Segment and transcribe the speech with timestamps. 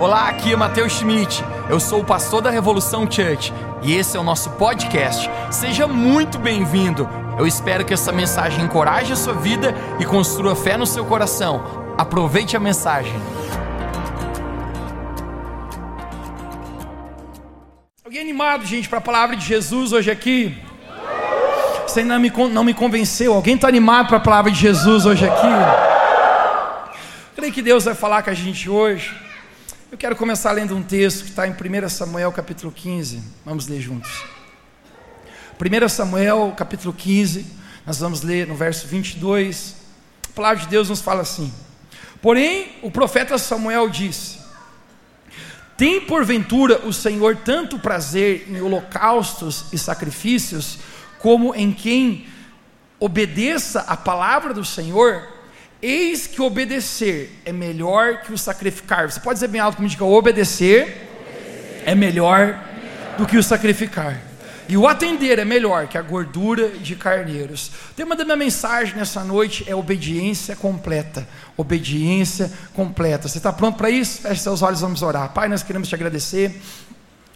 [0.00, 1.44] Olá, aqui é Matheus Schmidt.
[1.68, 5.28] Eu sou o pastor da Revolução Church e esse é o nosso podcast.
[5.50, 7.06] Seja muito bem-vindo.
[7.38, 11.94] Eu espero que essa mensagem encoraje a sua vida e construa fé no seu coração.
[11.98, 13.12] Aproveite a mensagem.
[18.02, 20.56] Alguém animado, gente, para a palavra de Jesus hoje aqui?
[21.86, 23.34] Você ainda não me convenceu?
[23.34, 25.46] Alguém está animado para a palavra de Jesus hoje aqui?
[27.36, 29.28] Creio que Deus vai falar com a gente hoje.
[29.92, 33.20] Eu quero começar lendo um texto que está em 1 Samuel capítulo 15.
[33.44, 34.22] Vamos ler juntos.
[35.58, 37.44] 1 Samuel capítulo 15,
[37.84, 39.74] nós vamos ler no verso 22.
[40.30, 41.52] A palavra de Deus nos fala assim:
[42.22, 44.38] Porém, o profeta Samuel disse:
[45.76, 50.78] Tem porventura o Senhor tanto prazer em holocaustos e sacrifícios,
[51.18, 52.28] como em quem
[53.00, 55.39] obedeça a palavra do Senhor?
[55.82, 59.10] Eis que obedecer é melhor que o sacrificar.
[59.10, 61.08] Você pode dizer bem alto comigo, diga, obedecer
[61.86, 62.58] é melhor
[63.16, 64.20] do que o sacrificar.
[64.68, 67.72] E o atender é melhor que a gordura de carneiros.
[67.90, 71.26] O tema da minha mensagem nessa noite é obediência completa.
[71.56, 73.26] Obediência completa.
[73.26, 74.22] Você está pronto para isso?
[74.22, 75.32] Feche seus olhos, vamos orar.
[75.32, 76.60] Pai, nós queremos te agradecer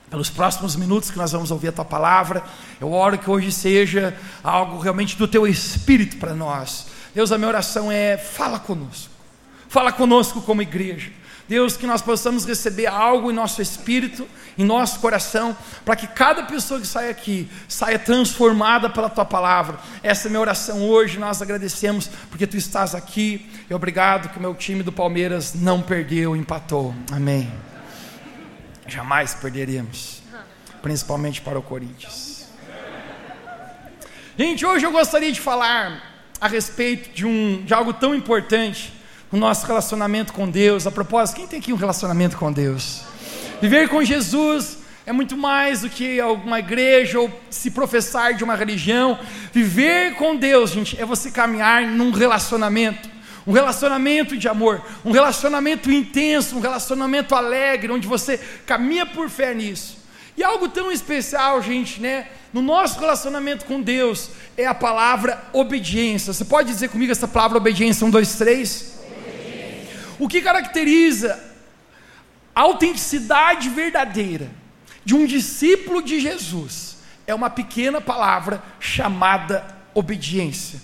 [0.09, 2.41] pelos próximos minutos que nós vamos ouvir a tua palavra.
[2.81, 6.87] Eu oro que hoje seja algo realmente do teu espírito para nós.
[7.15, 9.11] Deus, a minha oração é: fala conosco,
[9.69, 11.11] fala conosco como igreja.
[11.47, 16.45] Deus, que nós possamos receber algo em nosso espírito, em nosso coração, para que cada
[16.45, 19.79] pessoa que sai aqui saia transformada pela tua palavra.
[20.03, 21.19] Essa é a minha oração hoje.
[21.19, 23.51] Nós agradecemos porque tu estás aqui.
[23.69, 26.95] E obrigado que o meu time do Palmeiras não perdeu, empatou.
[27.13, 27.53] Amém.
[28.87, 30.23] Jamais perderemos,
[30.81, 32.47] principalmente para o Corinthians.
[34.37, 36.14] Gente, hoje eu gostaria de falar
[36.45, 38.93] a respeito de, um, de algo tão importante,
[39.33, 40.87] o nosso relacionamento com Deus.
[40.87, 43.01] A propósito, quem tem aqui um relacionamento com Deus?
[43.63, 48.55] Viver com Jesus é muito mais do que alguma igreja ou se professar de uma
[48.57, 49.19] religião.
[49.55, 53.09] Viver com Deus, gente, é você caminhar num relacionamento.
[53.47, 59.55] Um relacionamento de amor, um relacionamento intenso, um relacionamento alegre, onde você caminha por fé
[59.55, 60.04] nisso.
[60.37, 62.29] E algo tão especial, gente, né?
[62.53, 66.33] No nosso relacionamento com Deus é a palavra obediência.
[66.33, 68.07] Você pode dizer comigo essa palavra obediência?
[68.07, 68.99] Um, dois, três.
[69.01, 70.01] Obediência.
[70.19, 71.43] O que caracteriza
[72.55, 74.51] a autenticidade verdadeira
[75.05, 76.97] de um discípulo de Jesus
[77.27, 79.65] é uma pequena palavra chamada
[79.95, 80.81] obediência.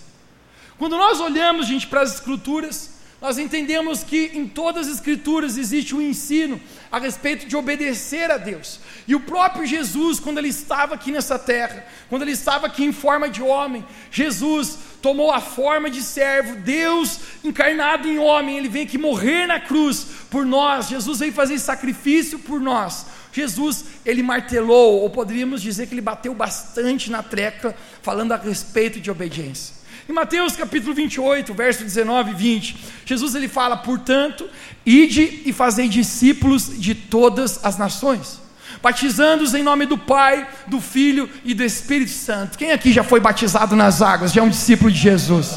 [0.79, 2.90] Quando nós olhamos, gente, para as Escrituras,
[3.21, 6.59] nós entendemos que em todas as Escrituras existe um ensino
[6.91, 8.81] a respeito de obedecer a Deus.
[9.07, 12.93] E o próprio Jesus, quando ele estava aqui nessa terra, quando ele estava aqui em
[12.93, 18.85] forma de homem, Jesus tomou a forma de servo, Deus encarnado em homem, ele vem
[18.85, 20.89] aqui morrer na cruz por nós.
[20.89, 23.07] Jesus veio fazer sacrifício por nós.
[23.33, 28.99] Jesus, ele martelou, ou poderíamos dizer que ele bateu bastante na treca, falando a respeito
[28.99, 29.80] de obediência.
[30.11, 32.77] Em Mateus capítulo 28, verso 19 e 20,
[33.07, 34.45] Jesus ele fala: "Portanto,
[34.85, 38.41] ide e fazei discípulos de todas as nações,
[38.83, 42.59] batizando-os em nome do Pai, do Filho e do Espírito Santo".
[42.59, 44.33] Quem aqui já foi batizado nas águas?
[44.33, 45.57] Já é um discípulo de Jesus.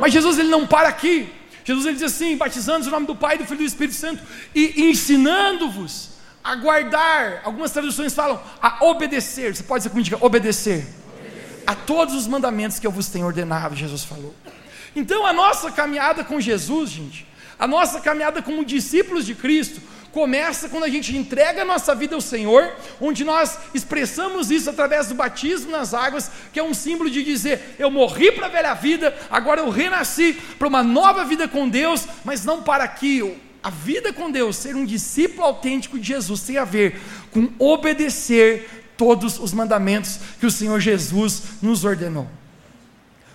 [0.00, 1.28] Mas Jesus ele não para aqui.
[1.62, 4.22] Jesus ele diz assim: batizando-os em nome do Pai, do Filho e do Espírito Santo
[4.54, 7.42] e ensinando-vos a guardar.
[7.44, 9.54] Algumas traduções falam a obedecer.
[9.54, 11.01] Você pode dizer comigo, obedecer
[11.66, 14.34] a todos os mandamentos que eu vos tenho ordenado, Jesus falou.
[14.94, 17.26] Então a nossa caminhada com Jesus, gente,
[17.58, 19.80] a nossa caminhada como discípulos de Cristo,
[20.12, 25.08] começa quando a gente entrega a nossa vida ao Senhor, onde nós expressamos isso através
[25.08, 28.74] do batismo nas águas, que é um símbolo de dizer: eu morri para a velha
[28.74, 33.36] vida, agora eu renasci para uma nova vida com Deus, mas não para aqui.
[33.62, 37.00] A vida com Deus, ser um discípulo autêntico de Jesus, tem a ver
[37.30, 42.28] com obedecer todos os mandamentos que o Senhor Jesus nos ordenou.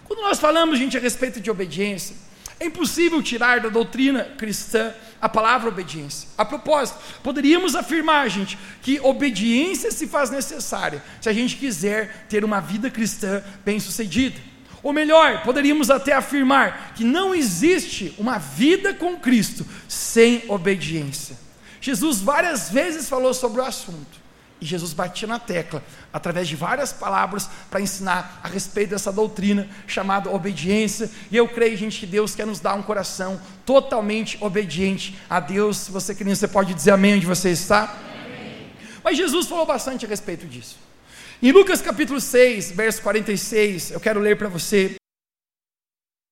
[0.06, 2.16] Quando nós falamos, gente, a respeito de obediência,
[2.58, 6.30] é impossível tirar da doutrina cristã a palavra obediência.
[6.38, 12.46] A propósito, poderíamos afirmar, gente, que obediência se faz necessária se a gente quiser ter
[12.46, 14.40] uma vida cristã bem-sucedida.
[14.82, 21.36] Ou melhor, poderíamos até afirmar que não existe uma vida com Cristo sem obediência.
[21.82, 24.27] Jesus várias vezes falou sobre o assunto.
[24.60, 29.68] E Jesus batia na tecla, através de várias palavras, para ensinar a respeito dessa doutrina
[29.86, 31.10] chamada obediência.
[31.30, 35.78] E eu creio, gente, que Deus quer nos dar um coração totalmente obediente a Deus.
[35.78, 37.96] Se você quer, você pode dizer amém onde você está.
[39.04, 40.78] Mas Jesus falou bastante a respeito disso.
[41.42, 44.96] Em Lucas capítulo 6, verso 46, eu quero ler para você.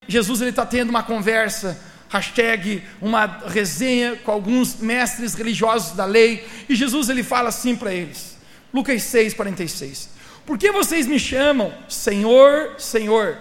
[0.07, 1.80] Jesus ele está tendo uma conversa
[2.15, 7.94] hashtag uma resenha com alguns mestres religiosos da lei, e Jesus ele fala assim para
[7.94, 8.38] eles,
[8.73, 10.09] Lucas 6, 46,
[10.45, 13.38] por que vocês me chamam Senhor, Senhor,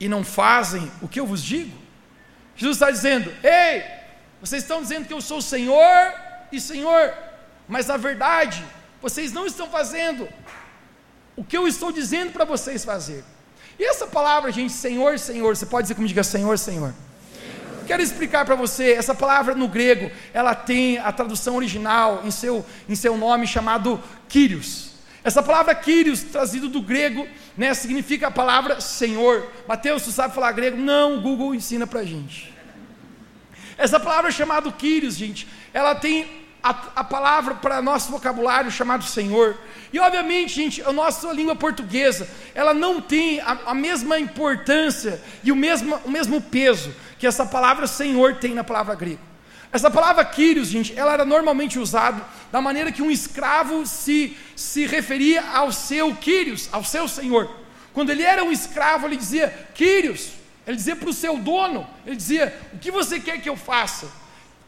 [0.00, 1.76] e não fazem o que eu vos digo?
[2.56, 3.82] Jesus está dizendo, ei,
[4.40, 6.12] vocês estão dizendo que eu sou Senhor
[6.52, 7.12] e Senhor,
[7.68, 8.64] mas na verdade,
[9.02, 10.28] vocês não estão fazendo
[11.36, 13.24] o que eu estou dizendo para vocês fazer.
[13.78, 16.94] E essa palavra, gente, Senhor, Senhor, você pode dizer como diga Senhor, Senhor.
[17.86, 22.64] Quero explicar para você, essa palavra no grego, ela tem a tradução original em seu,
[22.88, 24.92] em seu nome chamado Kyrios.
[25.22, 27.26] Essa palavra Kyrios, trazido do grego,
[27.56, 29.50] né, significa a palavra Senhor.
[29.66, 30.76] Mateus, tu sabe falar grego?
[30.76, 32.52] Não, o Google ensina para gente.
[33.76, 39.58] Essa palavra chamada Kyrios, gente, ela tem a, a palavra para nosso vocabulário chamado Senhor.
[39.92, 45.52] E obviamente, gente, a nossa língua portuguesa, ela não tem a, a mesma importância e
[45.52, 49.18] o mesmo, o mesmo peso que essa palavra Senhor tem na palavra grega.
[49.72, 52.22] Essa palavra Kyrios, gente, ela era normalmente usada
[52.52, 57.50] da maneira que um escravo se, se referia ao seu Kyrios, ao seu senhor.
[57.94, 60.32] Quando ele era um escravo, ele dizia Kyrios,
[60.66, 64.06] ele dizia para o seu dono, ele dizia: O que você quer que eu faça?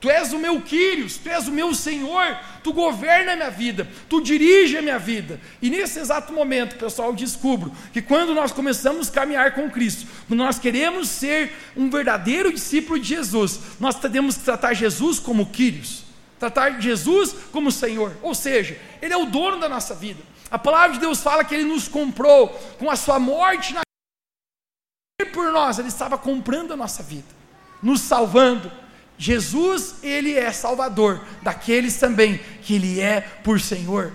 [0.00, 3.88] Tu és o meu Quírios, tu és o meu Senhor, tu governa a minha vida,
[4.08, 5.40] tu dirige a minha vida.
[5.62, 10.40] E nesse exato momento, pessoal, descubro que quando nós começamos a caminhar com Cristo, quando
[10.40, 16.04] nós queremos ser um verdadeiro discípulo de Jesus, nós temos que tratar Jesus como Quírios,
[16.38, 20.22] tratar Jesus como Senhor, ou seja, Ele é o dono da nossa vida.
[20.50, 22.48] A palavra de Deus fala que Ele nos comprou
[22.78, 23.81] com a sua morte na
[25.32, 27.26] por nós, Ele estava comprando a nossa vida,
[27.82, 28.70] nos salvando
[29.19, 34.13] Jesus, ele é salvador daqueles também que ele é por Senhor.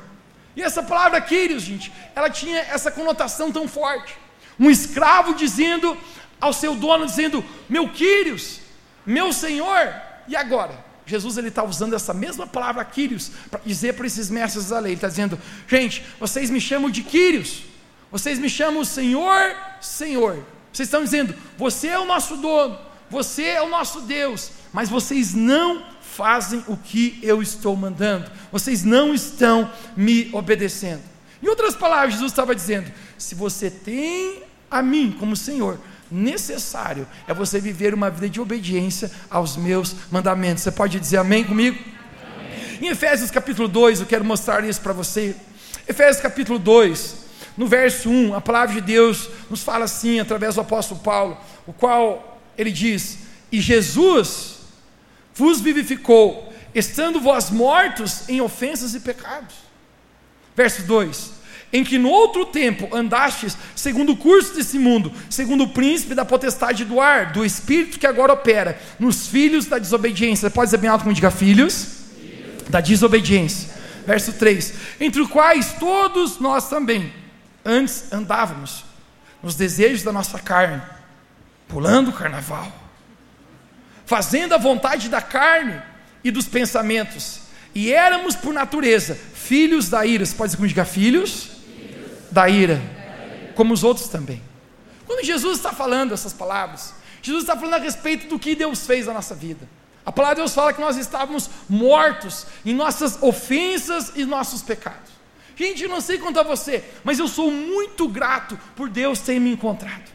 [0.55, 4.15] E essa palavra Quírios, gente, ela tinha essa conotação tão forte.
[4.59, 5.97] Um escravo dizendo
[6.39, 8.59] ao seu dono, dizendo, meu Quírios,
[9.05, 9.93] meu Senhor,
[10.27, 10.91] e agora?
[11.05, 14.91] Jesus ele está usando essa mesma palavra Quírios para dizer para esses mestres da lei.
[14.91, 17.63] Ele está dizendo, gente, vocês me chamam de Quírios,
[18.11, 20.45] vocês me chamam Senhor, Senhor.
[20.71, 22.79] Vocês estão dizendo, você é o nosso dono,
[23.11, 28.85] você é o nosso Deus, mas vocês não fazem o que eu estou mandando, vocês
[28.85, 31.01] não estão me obedecendo.
[31.43, 35.77] Em outras palavras, Jesus estava dizendo: se você tem a mim como Senhor,
[36.09, 40.63] necessário é você viver uma vida de obediência aos meus mandamentos.
[40.63, 41.77] Você pode dizer amém comigo?
[41.77, 42.77] Amém.
[42.81, 45.35] Em Efésios capítulo 2, eu quero mostrar isso para você.
[45.85, 47.15] Efésios capítulo 2,
[47.57, 51.37] no verso 1, a palavra de Deus nos fala assim, através do apóstolo Paulo,
[51.67, 52.30] o qual
[52.61, 53.17] ele diz:
[53.51, 54.59] E Jesus
[55.33, 59.55] vos vivificou, estando vós mortos em ofensas e pecados.
[60.55, 61.31] Verso 2:
[61.73, 66.23] Em que no outro tempo andastes segundo o curso desse mundo, segundo o príncipe da
[66.23, 70.49] potestade do ar, do espírito que agora opera, nos filhos da desobediência.
[70.51, 72.05] Pode dizer bem alto como diga filhos?
[72.15, 72.69] filhos.
[72.69, 73.69] Da desobediência.
[74.05, 77.11] Verso 3: Entre os quais todos nós também
[77.65, 78.83] antes andávamos,
[79.41, 80.79] nos desejos da nossa carne,
[81.71, 82.81] pulando o carnaval
[84.11, 85.81] fazendo a vontade da carne
[86.21, 87.43] e dos pensamentos.
[87.73, 90.25] E éramos, por natureza, filhos da ira.
[90.25, 91.51] Você pode dizer filhos?
[91.73, 92.11] filhos.
[92.29, 94.41] Da, ira, da ira, como os outros também.
[95.07, 99.05] Quando Jesus está falando essas palavras, Jesus está falando a respeito do que Deus fez
[99.05, 99.65] na nossa vida.
[100.05, 105.09] A palavra de Deus fala que nós estávamos mortos em nossas ofensas e nossos pecados.
[105.55, 109.53] Gente, eu não sei a você, mas eu sou muito grato por Deus ter me
[109.53, 110.11] encontrado,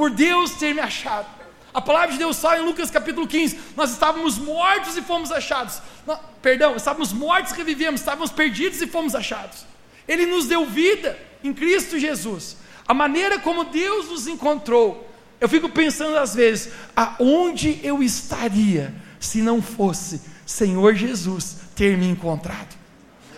[0.00, 1.26] por Deus ter me achado.
[1.74, 5.82] A palavra de Deus fala em Lucas capítulo 15: nós estávamos mortos e fomos achados.
[6.06, 9.66] Não, perdão, estávamos mortos e revivemos, estávamos perdidos e fomos achados.
[10.08, 12.56] Ele nos deu vida em Cristo Jesus.
[12.88, 15.06] A maneira como Deus nos encontrou,
[15.38, 22.08] eu fico pensando às vezes, aonde eu estaria se não fosse Senhor Jesus ter me
[22.08, 22.79] encontrado?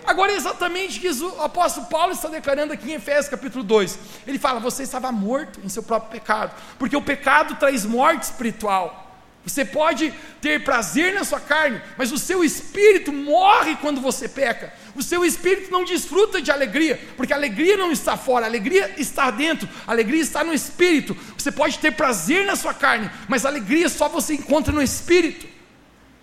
[0.05, 3.99] Agora, exatamente que o apóstolo Paulo está declarando aqui em Efésios capítulo 2.
[4.27, 9.01] Ele fala: Você estava morto em seu próprio pecado, porque o pecado traz morte espiritual.
[9.45, 14.73] Você pode ter prazer na sua carne, mas o seu espírito morre quando você peca.
[14.95, 18.95] O seu espírito não desfruta de alegria, porque a alegria não está fora, a alegria
[18.97, 21.17] está dentro, a alegria está no espírito.
[21.37, 25.45] Você pode ter prazer na sua carne, mas a alegria só você encontra no espírito.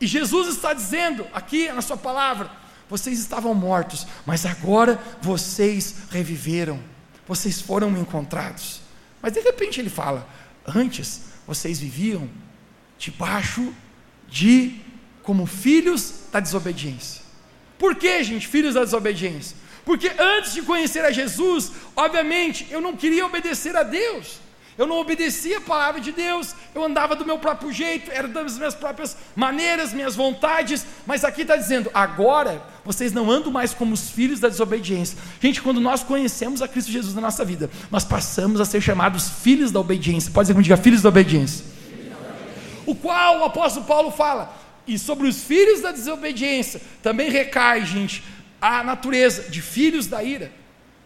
[0.01, 2.51] E Jesus está dizendo aqui na sua palavra
[2.91, 6.83] vocês estavam mortos, mas agora vocês reviveram,
[7.27, 8.81] vocês foram encontrados.
[9.23, 10.29] Mas de repente ele fala:
[10.67, 12.29] antes vocês viviam
[12.99, 13.73] debaixo
[14.29, 14.81] de
[15.23, 17.23] como filhos da desobediência.
[17.79, 19.57] Por que, gente, filhos da desobediência?
[19.85, 24.41] Porque antes de conhecer a Jesus, obviamente, eu não queria obedecer a Deus.
[24.81, 28.57] Eu não obedecia a palavra de Deus, eu andava do meu próprio jeito, era das
[28.57, 33.93] minhas próprias maneiras, minhas vontades, mas aqui está dizendo: agora vocês não andam mais como
[33.93, 35.19] os filhos da desobediência.
[35.39, 39.29] Gente, quando nós conhecemos a Cristo Jesus na nossa vida, nós passamos a ser chamados
[39.29, 40.33] filhos da obediência.
[40.33, 41.63] Pode dizer como diga, filhos da obediência.
[42.87, 48.25] O qual o apóstolo Paulo fala, e sobre os filhos da desobediência também recai, gente,
[48.59, 50.51] a natureza de filhos da ira.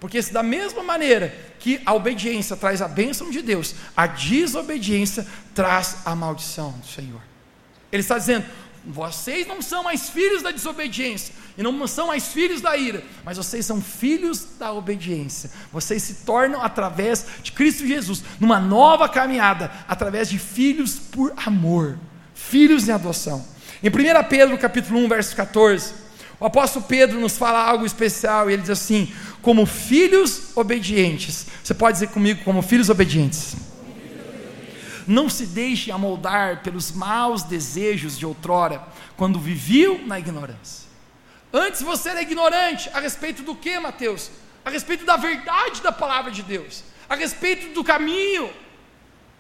[0.05, 5.27] Porque se da mesma maneira que a obediência traz a bênção de Deus, a desobediência
[5.55, 7.23] traz a maldição do Senhor.
[7.91, 8.45] Ele está dizendo:
[8.85, 13.39] vocês não são mais filhos da desobediência e não são mais filhos da ira, mas
[13.39, 15.51] vocês são filhos da obediência.
[15.73, 21.99] Vocês se tornam através de Cristo Jesus, numa nova caminhada, através de filhos por amor,
[22.35, 23.43] filhos em adoção.
[23.83, 23.93] Em 1
[24.29, 26.04] Pedro, capítulo 1, verso 14,
[26.45, 29.11] o apóstolo Pedro nos fala algo especial, e ele diz assim:
[29.41, 31.47] como filhos obedientes.
[31.63, 33.57] Você pode dizer comigo, como filhos obedientes.
[35.07, 38.87] Não se deixe amoldar pelos maus desejos de outrora,
[39.17, 40.87] quando viviam na ignorância.
[41.51, 44.31] Antes você era ignorante a respeito do que, Mateus?
[44.67, 48.51] A respeito da verdade da palavra de Deus, a respeito do caminho,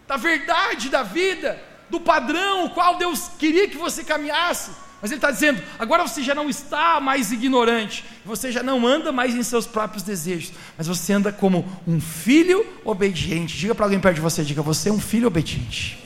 [0.08, 4.70] da verdade da vida, do padrão o qual Deus queria que você caminhasse.
[5.04, 9.12] Mas ele está dizendo: agora você já não está mais ignorante, você já não anda
[9.12, 13.54] mais em seus próprios desejos, mas você anda como um filho obediente.
[13.54, 16.02] Diga para alguém perto de você: diga, você é um filho obediente.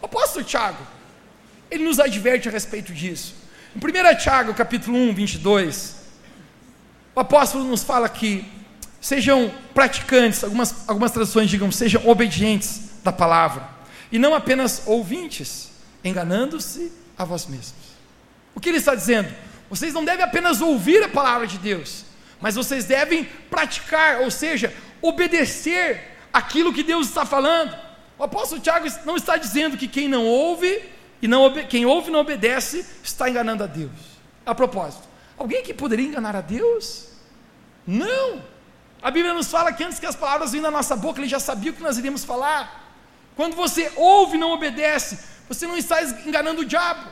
[0.00, 0.82] O apóstolo Tiago,
[1.70, 3.34] ele nos adverte a respeito disso.
[3.74, 5.96] Em 1 Tiago, capítulo 1, 22,
[7.14, 8.42] o apóstolo nos fala que
[9.02, 13.68] sejam praticantes, algumas, algumas traduções digam, sejam obedientes da palavra,
[14.10, 15.75] e não apenas ouvintes
[16.08, 17.96] enganando-se a vós mesmos.
[18.54, 19.32] O que ele está dizendo?
[19.68, 22.04] Vocês não devem apenas ouvir a palavra de Deus,
[22.40, 24.72] mas vocês devem praticar, ou seja,
[25.02, 27.76] obedecer aquilo que Deus está falando.
[28.18, 30.82] O apóstolo Tiago não está dizendo que quem não ouve
[31.20, 33.90] e não quem ouve e não obedece está enganando a Deus.
[34.44, 37.08] A propósito, alguém que poderia enganar a Deus?
[37.86, 38.42] Não.
[39.02, 41.38] A Bíblia nos fala que antes que as palavras vinham da nossa boca, ele já
[41.38, 42.84] sabia o que nós iríamos falar.
[43.36, 47.08] Quando você ouve e não obedece, você não está enganando o diabo.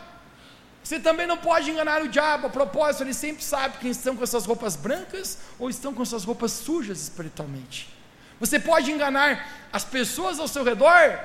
[0.82, 2.46] Você também não pode enganar o diabo.
[2.46, 6.24] A propósito, ele sempre sabe quem estão com suas roupas brancas ou estão com suas
[6.24, 7.88] roupas sujas espiritualmente.
[8.38, 11.18] Você pode enganar as pessoas ao seu redor?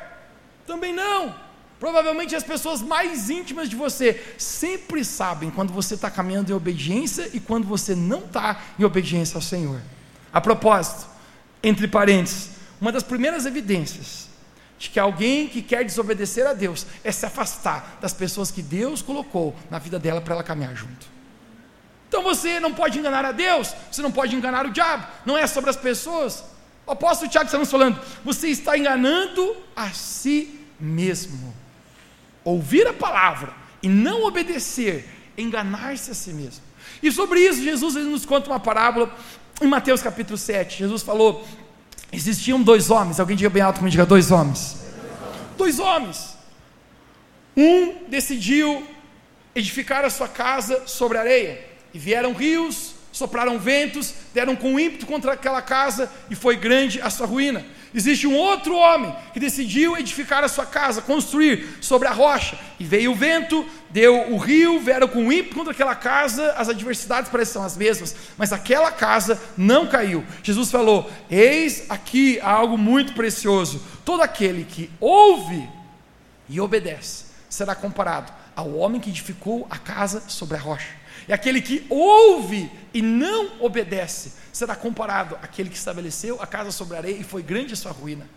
[0.66, 1.36] Também não.
[1.78, 7.30] Provavelmente as pessoas mais íntimas de você sempre sabem quando você está caminhando em obediência
[7.34, 9.82] e quando você não está em obediência ao Senhor.
[10.32, 11.08] A propósito,
[11.62, 14.29] entre parênteses, uma das primeiras evidências
[14.80, 19.02] de que alguém que quer desobedecer a Deus é se afastar das pessoas que Deus
[19.02, 21.06] colocou na vida dela para ela caminhar junto.
[22.08, 25.46] Então você não pode enganar a Deus, você não pode enganar o diabo, não é
[25.46, 26.46] sobre as pessoas.
[26.88, 31.54] O apóstolo Tiago está nos falando, você está enganando a si mesmo.
[32.44, 35.08] Ouvir a palavra e não obedecer,
[35.38, 36.64] enganar-se a si mesmo.
[37.04, 39.14] E sobre isso, Jesus nos conta uma parábola
[39.62, 40.80] em Mateus capítulo 7.
[40.80, 41.46] Jesus falou
[42.12, 44.78] Existiam dois homens, alguém diga bem alto como diga dois homens.
[45.58, 46.36] Dois homens.
[47.56, 48.88] Um decidiu
[49.54, 51.64] edificar a sua casa sobre areia,
[51.94, 57.10] e vieram rios, sopraram ventos, deram com ímpeto contra aquela casa, e foi grande a
[57.10, 57.66] sua ruína.
[57.94, 62.58] Existe um outro homem que decidiu edificar a sua casa, construir sobre a rocha.
[62.80, 67.32] E veio o vento, deu o rio, vieram com ímpeto contra aquela casa, as adversidades
[67.32, 70.24] parecem as mesmas, mas aquela casa não caiu.
[70.44, 73.82] Jesus falou: Eis aqui algo muito precioso.
[74.06, 75.68] Todo aquele que ouve
[76.48, 80.99] e obedece será comparado ao homem que edificou a casa sobre a rocha.
[81.30, 86.96] E aquele que ouve e não obedece será comparado àquele que estabeleceu a casa sobre
[86.96, 88.28] a areia e foi grande a sua ruína.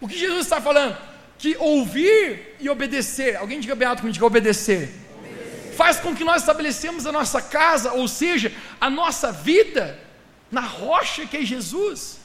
[0.00, 0.96] O que Jesus está falando?
[1.36, 6.22] Que ouvir e obedecer, alguém diga bem alto comigo, diga obedecer, obedecer, faz com que
[6.22, 9.98] nós estabelecemos a nossa casa, ou seja, a nossa vida,
[10.48, 12.20] na rocha que é Jesus.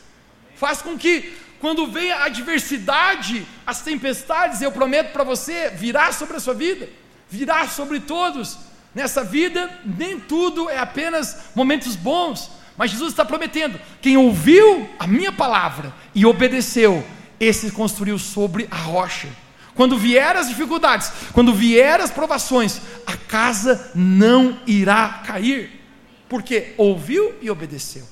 [0.56, 6.38] Faz com que, quando vem a adversidade, as tempestades, eu prometo para você, virá sobre
[6.38, 6.88] a sua vida,
[7.32, 13.80] virá sobre todos Nessa vida, nem tudo é apenas momentos bons, mas Jesus está prometendo:
[14.02, 17.06] quem ouviu a minha palavra e obedeceu,
[17.40, 19.28] esse construiu sobre a rocha.
[19.76, 25.82] Quando vier as dificuldades, quando vier as provações, a casa não irá cair,
[26.30, 28.08] porque ouviu e obedeceu.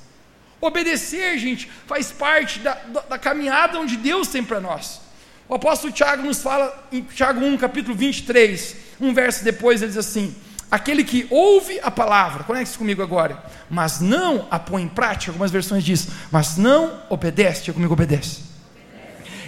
[0.60, 5.02] Obedecer, gente, faz parte da, da, da caminhada onde Deus tem para nós.
[5.48, 9.98] O apóstolo Tiago nos fala em Tiago 1, capítulo 23, um verso depois, ele diz
[9.98, 10.36] assim:
[10.72, 15.52] aquele que ouve a palavra, conecte-se comigo agora, mas não a põe em prática, algumas
[15.52, 18.44] versões diz, mas não obedece, diga comigo, obedece.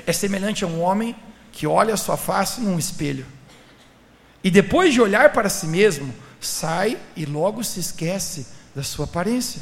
[0.05, 1.15] é semelhante a um homem
[1.53, 3.25] que olha a sua face num espelho.
[4.43, 9.61] E depois de olhar para si mesmo, sai e logo se esquece da sua aparência.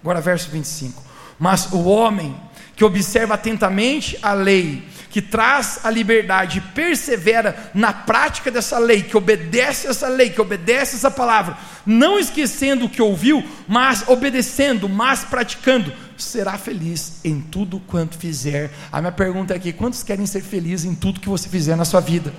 [0.00, 1.02] Agora, verso 25.
[1.38, 2.40] Mas o homem
[2.76, 9.16] que observa atentamente a lei, que traz a liberdade persevera na prática dessa lei, que
[9.16, 11.56] obedece essa lei, que obedece essa palavra,
[11.86, 18.72] não esquecendo o que ouviu, mas obedecendo, mas praticando, será feliz em tudo quanto fizer.
[18.90, 21.84] A minha pergunta é aqui: quantos querem ser felizes em tudo que você fizer na
[21.84, 22.34] sua vida?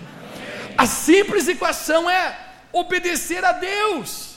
[0.77, 2.37] A simples equação é
[2.73, 4.34] obedecer a Deus.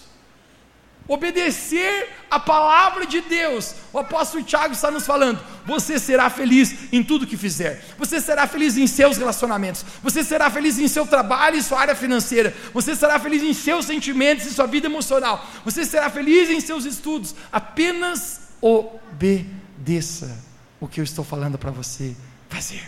[1.09, 3.75] Obedecer a palavra de Deus.
[3.95, 7.83] O apóstolo Tiago está nos falando: você será feliz em tudo que fizer.
[7.99, 9.83] Você será feliz em seus relacionamentos.
[10.03, 12.55] Você será feliz em seu trabalho e sua área financeira.
[12.75, 15.43] Você será feliz em seus sentimentos e sua vida emocional.
[15.65, 17.35] Você será feliz em seus estudos.
[17.51, 20.39] Apenas obedeça
[20.79, 22.15] o que eu estou falando para você
[22.51, 22.87] fazer.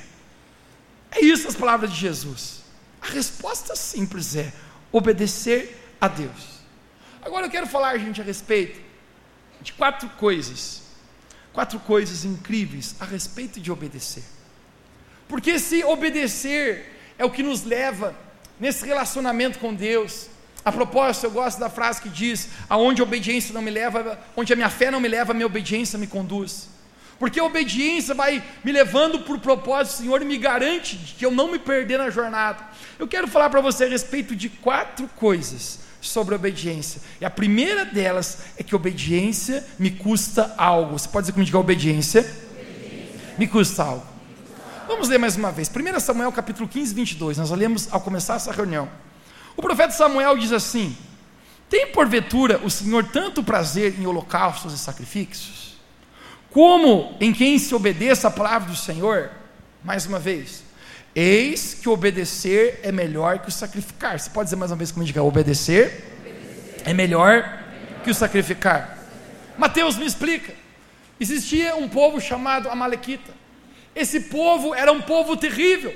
[1.10, 2.60] É isso as palavras de Jesus.
[3.00, 4.52] A resposta simples é
[4.92, 6.59] obedecer a Deus.
[7.22, 8.80] Agora eu quero falar, gente, a respeito
[9.60, 10.82] de quatro coisas.
[11.52, 14.22] Quatro coisas incríveis a respeito de obedecer.
[15.28, 18.14] Porque se obedecer é o que nos leva
[18.58, 20.28] nesse relacionamento com Deus.
[20.64, 24.52] A propósito, eu gosto da frase que diz: aonde a obediência não me leva, onde
[24.52, 26.68] a minha fé não me leva, a minha obediência me conduz.
[27.18, 31.52] Porque a obediência vai me levando por propósito, Senhor, e me garante que eu não
[31.52, 32.64] me perder na jornada.
[32.98, 37.00] Eu quero falar para você a respeito de quatro coisas sobre obediência.
[37.20, 40.98] E a primeira delas é que obediência me custa algo.
[40.98, 43.34] Você pode dizer comigo que obediência, obediência.
[43.38, 44.06] me custa algo.
[44.86, 45.70] Vamos ler mais uma vez.
[45.70, 47.38] 1 Samuel capítulo 15, 22.
[47.38, 48.88] Nós lemos ao começar essa reunião.
[49.56, 50.96] O profeta Samuel diz assim:
[51.68, 55.78] Tem porventura o Senhor tanto prazer em holocaustos e sacrifícios,
[56.50, 59.30] como em quem se obedeça a palavra do Senhor?
[59.84, 60.64] Mais uma vez,
[61.14, 64.18] Eis que obedecer é melhor que o sacrificar.
[64.18, 66.82] Você pode dizer mais uma vez como indicar: obedecer, obedecer.
[66.84, 67.64] é melhor
[68.04, 68.98] que o sacrificar.
[69.58, 70.54] Mateus me explica.
[71.18, 73.32] Existia um povo chamado Amalequita.
[73.94, 75.94] Esse povo era um povo terrível.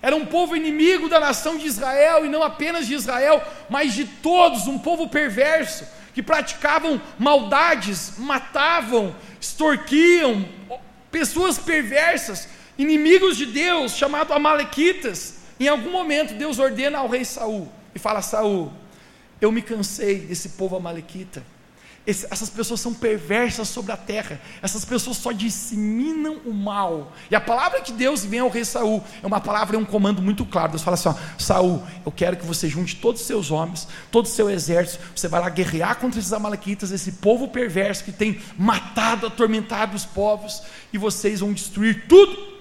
[0.00, 4.04] Era um povo inimigo da nação de Israel e não apenas de Israel, mas de
[4.04, 10.46] todos, um povo perverso que praticavam maldades, matavam, extorquiam,
[11.10, 15.36] pessoas perversas inimigos de Deus, chamados Amalequitas.
[15.58, 18.72] Em algum momento Deus ordena ao rei Saul e fala: Saul,
[19.40, 21.42] eu me cansei desse povo amalequita.
[22.06, 24.38] Essas pessoas são perversas sobre a terra.
[24.60, 27.10] Essas pessoas só disseminam o mal.
[27.30, 30.20] E a palavra que Deus vem ao rei Saul é uma palavra, é um comando
[30.20, 30.72] muito claro.
[30.72, 34.26] Deus fala assim: ó, Saul, eu quero que você junte todos os seus homens, todo
[34.26, 35.02] o seu exército.
[35.16, 40.04] Você vai lá guerrear contra esses amalequitas, esse povo perverso que tem matado, atormentado os
[40.04, 42.53] povos, e vocês vão destruir tudo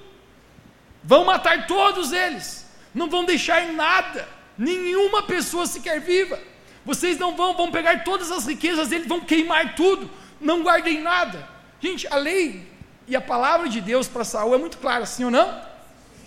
[1.03, 2.65] Vão matar todos eles.
[2.93, 4.27] Não vão deixar nada.
[4.57, 6.39] Nenhuma pessoa sequer viva.
[6.85, 10.09] Vocês não vão, vão pegar todas as riquezas deles, vão queimar tudo.
[10.39, 11.47] Não guardem nada.
[11.79, 12.67] Gente, a lei
[13.07, 15.61] e a palavra de Deus para Saul é muito clara, sim ou não?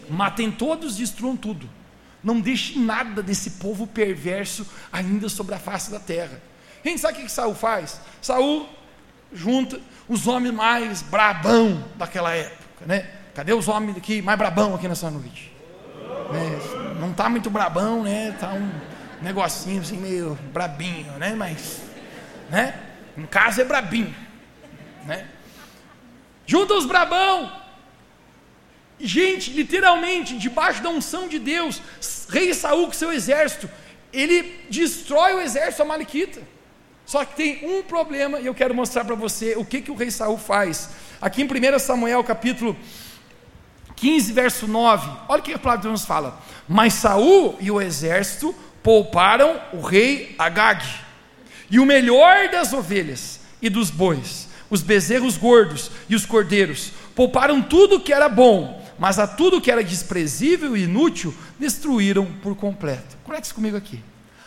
[0.09, 1.69] Matem todos, destruam tudo.
[2.23, 6.43] Não deixem nada desse povo perverso ainda sobre a face da terra.
[6.85, 8.01] Gente, sabe o que Saul faz?
[8.21, 8.69] Saul
[9.33, 13.11] junta os homens mais brabão daquela época, né?
[13.37, 15.53] Cadê os homens aqui mais brabão aqui nessa noite?
[16.33, 18.35] É, não está muito brabão, né?
[18.41, 18.71] Tá um
[19.21, 21.35] negocinho assim meio brabinho, né?
[21.35, 21.83] Mas,
[22.49, 22.81] né?
[23.15, 24.15] Em casa é brabinho,
[25.05, 25.29] né?
[26.47, 27.53] Junta os brabão.
[28.99, 31.83] Gente, literalmente, debaixo da unção de Deus,
[32.31, 33.69] rei Saul com seu exército,
[34.15, 36.41] ele destrói o exército amalequita.
[37.05, 39.95] Só que tem um problema e eu quero mostrar para você o que, que o
[39.95, 40.89] rei Saul faz.
[41.21, 42.75] Aqui em 1 Samuel, capítulo
[43.97, 45.11] 15, verso 9.
[45.29, 46.39] Olha o que a palavra de Deus nos fala.
[46.69, 50.85] Mas Saul e o exército pouparam o rei Agag,
[51.69, 57.61] e o melhor das ovelhas e dos bois, os bezerros gordos e os cordeiros, pouparam
[57.61, 63.17] tudo que era bom, mas a tudo que era desprezível e inútil, destruíram por completo.
[63.25, 64.01] Conecte comigo aqui.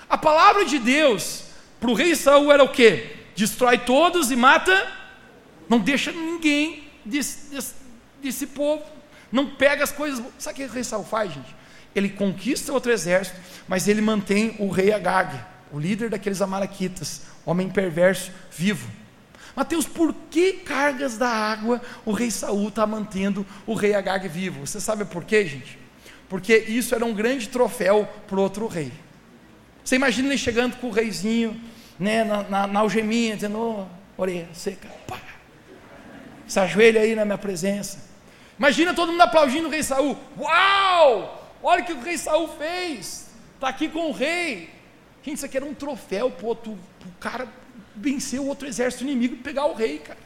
[0.09, 1.43] A palavra de Deus
[1.79, 3.07] para o rei Saul era o que?
[3.35, 4.87] Destrói todos e mata,
[5.67, 7.73] não deixa ninguém desse, desse,
[8.21, 8.98] desse povo
[9.31, 10.23] não pega as coisas.
[10.37, 11.55] Sabe o que o rei Saul faz, gente?
[11.95, 15.39] Ele conquista outro exército, mas ele mantém o rei Agag,
[15.71, 18.89] o líder daqueles amalequitas, homem perverso, vivo.
[19.55, 24.65] Mateus, por que cargas da água o rei Saul está mantendo o rei Agag vivo?
[24.65, 25.77] Você sabe por quê, gente?
[26.29, 28.91] Porque isso era um grande troféu para outro rei.
[29.83, 31.59] Você imagina ele chegando com o reizinho,
[31.99, 33.85] né, na, na, na algeminha, dizendo, oh,
[34.21, 35.19] orelha seca, pá,
[36.47, 38.08] se ajoelha aí na minha presença.
[38.59, 40.17] Imagina todo mundo aplaudindo o rei Saul.
[40.37, 41.49] Uau!
[41.63, 43.29] Olha o que o rei Saul fez.
[43.55, 44.69] Está aqui com o rei.
[45.23, 46.77] Gente, isso aqui era um troféu para o
[47.19, 47.47] cara
[47.95, 50.19] vencer o outro exército inimigo e pegar o rei, cara.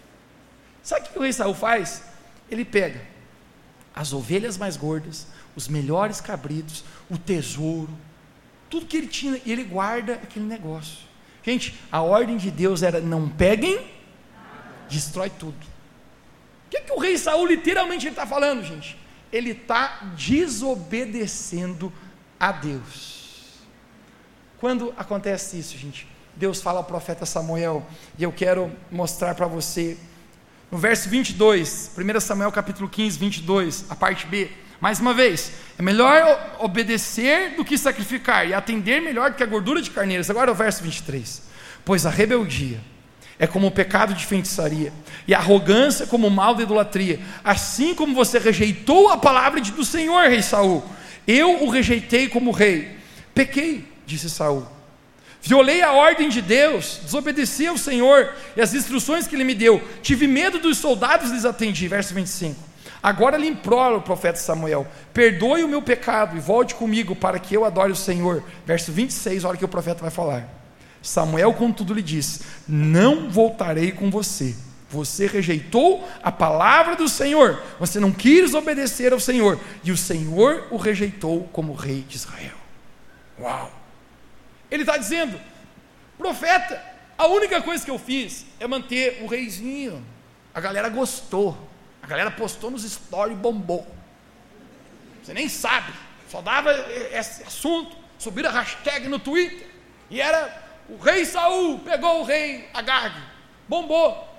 [0.81, 2.03] Sabe o que o rei Saul faz?
[2.49, 3.01] Ele pega
[3.95, 7.95] as ovelhas mais gordas, os melhores cabritos, o tesouro,
[8.69, 10.99] tudo que ele tinha, e ele guarda aquele negócio.
[11.43, 13.87] Gente, a ordem de Deus era: não peguem,
[14.89, 15.72] destrói tudo.
[16.73, 18.97] O que, que o rei Saul literalmente está falando, gente?
[19.31, 21.93] Ele está desobedecendo
[22.39, 23.59] a Deus.
[24.57, 27.85] Quando acontece isso, gente, Deus fala ao profeta Samuel,
[28.17, 29.95] e eu quero mostrar para você,
[30.71, 34.49] no verso 22, 1 Samuel capítulo 15, 22, a parte B,
[34.81, 39.45] mais uma vez, é melhor obedecer do que sacrificar, e atender melhor do que a
[39.45, 40.27] gordura de carneiros.
[40.27, 41.43] Agora o verso 23.
[41.85, 42.81] Pois a rebeldia
[43.43, 44.93] é como o pecado de feitiçaria,
[45.27, 47.19] e a arrogância como o mal da idolatria.
[47.43, 50.81] Assim como você rejeitou a palavra do Senhor, rei Saul,
[51.27, 52.95] eu o rejeitei como rei.
[53.35, 54.65] Pequei disse Saul.
[55.41, 59.81] Violei a ordem de Deus, desobedeci ao Senhor e as instruções que ele me deu.
[60.01, 61.85] Tive medo dos soldados e lhes atendi.
[61.89, 62.55] Verso 25.
[63.01, 67.53] Agora lhe imploro o profeta Samuel: perdoe o meu pecado e volte comigo para que
[67.53, 68.41] eu adore o Senhor.
[68.65, 70.62] Verso 26, olha o que o profeta vai falar.
[71.03, 74.55] Samuel, contudo, lhe disse: Não voltarei com você.
[74.89, 77.61] Você rejeitou a palavra do Senhor.
[77.79, 79.59] Você não quis obedecer ao Senhor.
[79.83, 82.55] E o Senhor o rejeitou como rei de Israel.
[83.39, 83.71] Uau!
[84.71, 85.39] Ele está dizendo,
[86.17, 86.81] profeta,
[87.17, 90.03] a única coisa que eu fiz é manter o reizinho.
[90.53, 91.57] A galera gostou.
[92.01, 93.87] A galera postou nos stories e bombou.
[95.21, 95.91] Você nem sabe.
[96.29, 96.71] Só dava
[97.11, 97.95] esse assunto.
[98.19, 99.67] Subiram a hashtag no Twitter.
[100.09, 103.15] E era o rei Saul pegou o rei Agag.
[103.67, 104.29] Bombou.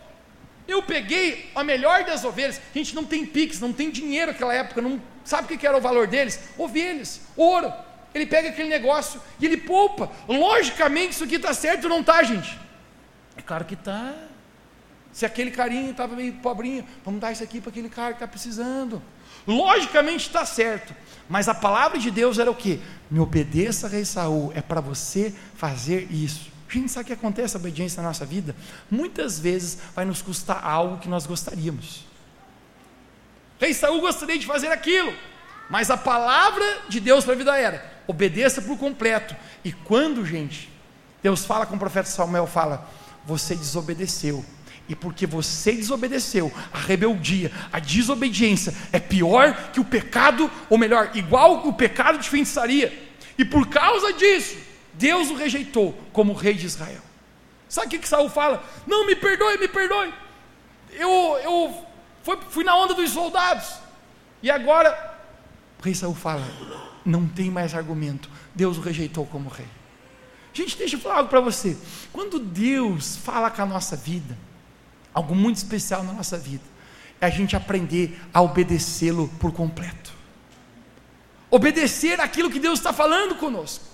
[0.66, 2.60] Eu peguei a melhor das ovelhas.
[2.74, 4.80] Gente, não tem pix, não tem dinheiro naquela época.
[4.80, 6.40] Não sabe o que era o valor deles?
[6.56, 7.72] Ovelhas, ouro.
[8.14, 10.10] Ele pega aquele negócio e ele poupa.
[10.28, 12.58] Logicamente, isso aqui está certo ou não está, gente?
[13.36, 14.14] É claro que está.
[15.12, 18.28] Se aquele carinho estava meio pobrinho, vamos dar isso aqui para aquele cara que está
[18.28, 19.02] precisando.
[19.46, 20.94] Logicamente está certo.
[21.28, 22.80] Mas a palavra de Deus era o que?
[23.10, 26.52] Me obedeça, rei Saul, é para você fazer isso.
[26.68, 28.54] Gente, sabe o que acontece a obediência na nossa vida?
[28.90, 32.04] Muitas vezes vai nos custar algo que nós gostaríamos.
[33.60, 35.14] Rei Saul gostaria de fazer aquilo,
[35.70, 39.36] mas a palavra de Deus para a vida era: obedeça por completo.
[39.64, 40.70] E quando, gente,
[41.22, 42.90] Deus fala com o profeta Samuel, fala:
[43.24, 44.44] você desobedeceu.
[44.88, 51.10] E porque você desobedeceu, a rebeldia, a desobediência é pior que o pecado, ou melhor,
[51.14, 52.92] igual que o pecado de feitiçaria.
[53.38, 54.56] E por causa disso,
[54.92, 57.00] Deus o rejeitou como rei de Israel.
[57.68, 58.62] Sabe o que, Saul fala?
[58.86, 60.12] Não, me perdoe, me perdoe.
[60.92, 61.10] Eu,
[61.42, 61.86] eu
[62.22, 63.66] fui, fui na onda dos soldados.
[64.42, 65.18] E agora,
[65.80, 66.46] o rei Saul fala:
[67.04, 68.30] não tem mais argumento.
[68.54, 69.66] Deus o rejeitou como rei.
[70.52, 71.76] Gente, deixa eu falar algo para você.
[72.12, 74.38] Quando Deus fala com a nossa vida,
[75.14, 76.64] algo muito especial na nossa vida,
[77.20, 80.12] é a gente aprender a obedecê-lo por completo.
[81.50, 83.84] Obedecer aquilo que Deus está falando conosco.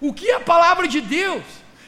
[0.00, 1.44] O que é a palavra de Deus?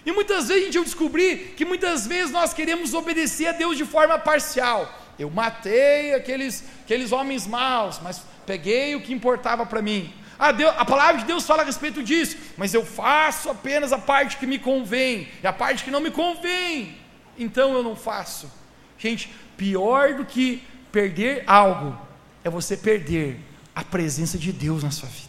[0.06, 4.18] E muitas vezes eu descobri que muitas vezes nós queremos obedecer a Deus de forma
[4.18, 4.90] parcial.
[5.18, 10.14] Eu matei aqueles, aqueles homens maus, mas peguei o que importava para mim.
[10.38, 13.98] Ah, Deus, a palavra de Deus fala a respeito disso, mas eu faço apenas a
[13.98, 16.96] parte que me convém, e a parte que não me convém,
[17.36, 18.48] então eu não faço.
[18.98, 21.96] Gente, pior do que perder algo
[22.42, 23.40] é você perder
[23.74, 25.28] a presença de Deus na sua vida.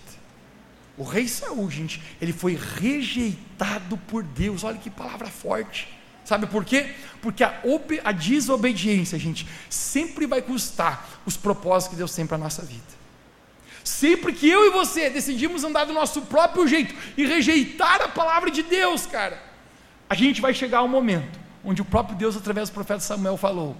[0.97, 4.63] O rei Saul, gente, ele foi rejeitado por Deus.
[4.63, 5.87] Olha que palavra forte.
[6.25, 6.93] Sabe por quê?
[7.21, 7.61] Porque a,
[8.03, 12.99] a desobediência, gente, sempre vai custar os propósitos que Deus tem para a nossa vida.
[13.83, 18.51] Sempre que eu e você decidimos andar do nosso próprio jeito e rejeitar a palavra
[18.51, 19.41] de Deus, cara,
[20.09, 23.75] a gente vai chegar ao momento onde o próprio Deus, através do profeta Samuel, falou: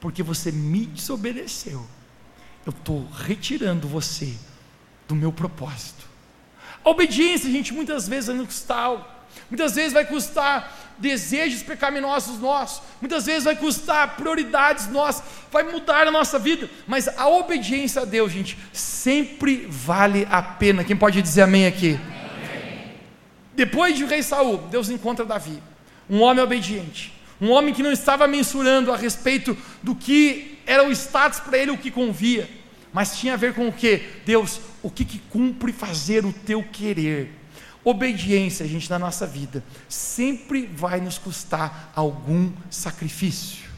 [0.00, 1.86] Porque você me desobedeceu,
[2.66, 4.34] eu estou retirando você
[5.06, 6.06] do meu propósito.
[6.84, 9.04] A obediência, gente, muitas vezes vai nos custar algo,
[9.50, 16.06] muitas vezes vai custar desejos pecaminosos nossos, muitas vezes vai custar prioridades nossas, vai mudar
[16.06, 20.84] a nossa vida, mas a obediência a Deus, gente, sempre vale a pena.
[20.84, 21.94] Quem pode dizer amém aqui?
[21.94, 22.94] Amém.
[23.54, 25.62] Depois de rei Saul, Deus encontra Davi,
[26.10, 30.92] um homem obediente, um homem que não estava mensurando a respeito do que era o
[30.92, 32.48] status para ele, o que convia,
[32.92, 34.02] mas tinha a ver com o que?
[34.24, 37.32] Deus, o que, que cumpre fazer o teu querer?
[37.84, 43.68] Obediência, gente, na nossa vida, sempre vai nos custar algum sacrifício.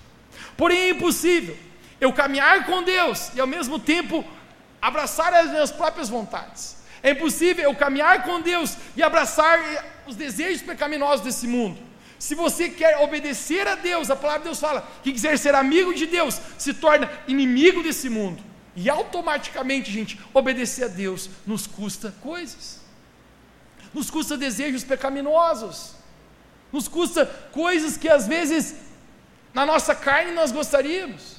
[0.57, 1.57] Porém, é impossível
[2.01, 4.25] eu caminhar com Deus e ao mesmo tempo
[4.81, 6.77] abraçar as minhas próprias vontades.
[7.03, 9.59] É impossível eu caminhar com Deus e abraçar
[10.07, 11.89] os desejos pecaminosos desse mundo.
[12.20, 15.94] Se você quer obedecer a Deus, a palavra de Deus fala que quiser ser amigo
[15.94, 18.42] de Deus, se torna inimigo desse mundo.
[18.76, 22.83] E automaticamente, gente, obedecer a Deus nos custa coisas,
[23.94, 25.94] nos custa desejos pecaminosos,
[26.70, 28.74] nos custa coisas que às vezes
[29.54, 31.37] na nossa carne nós gostaríamos.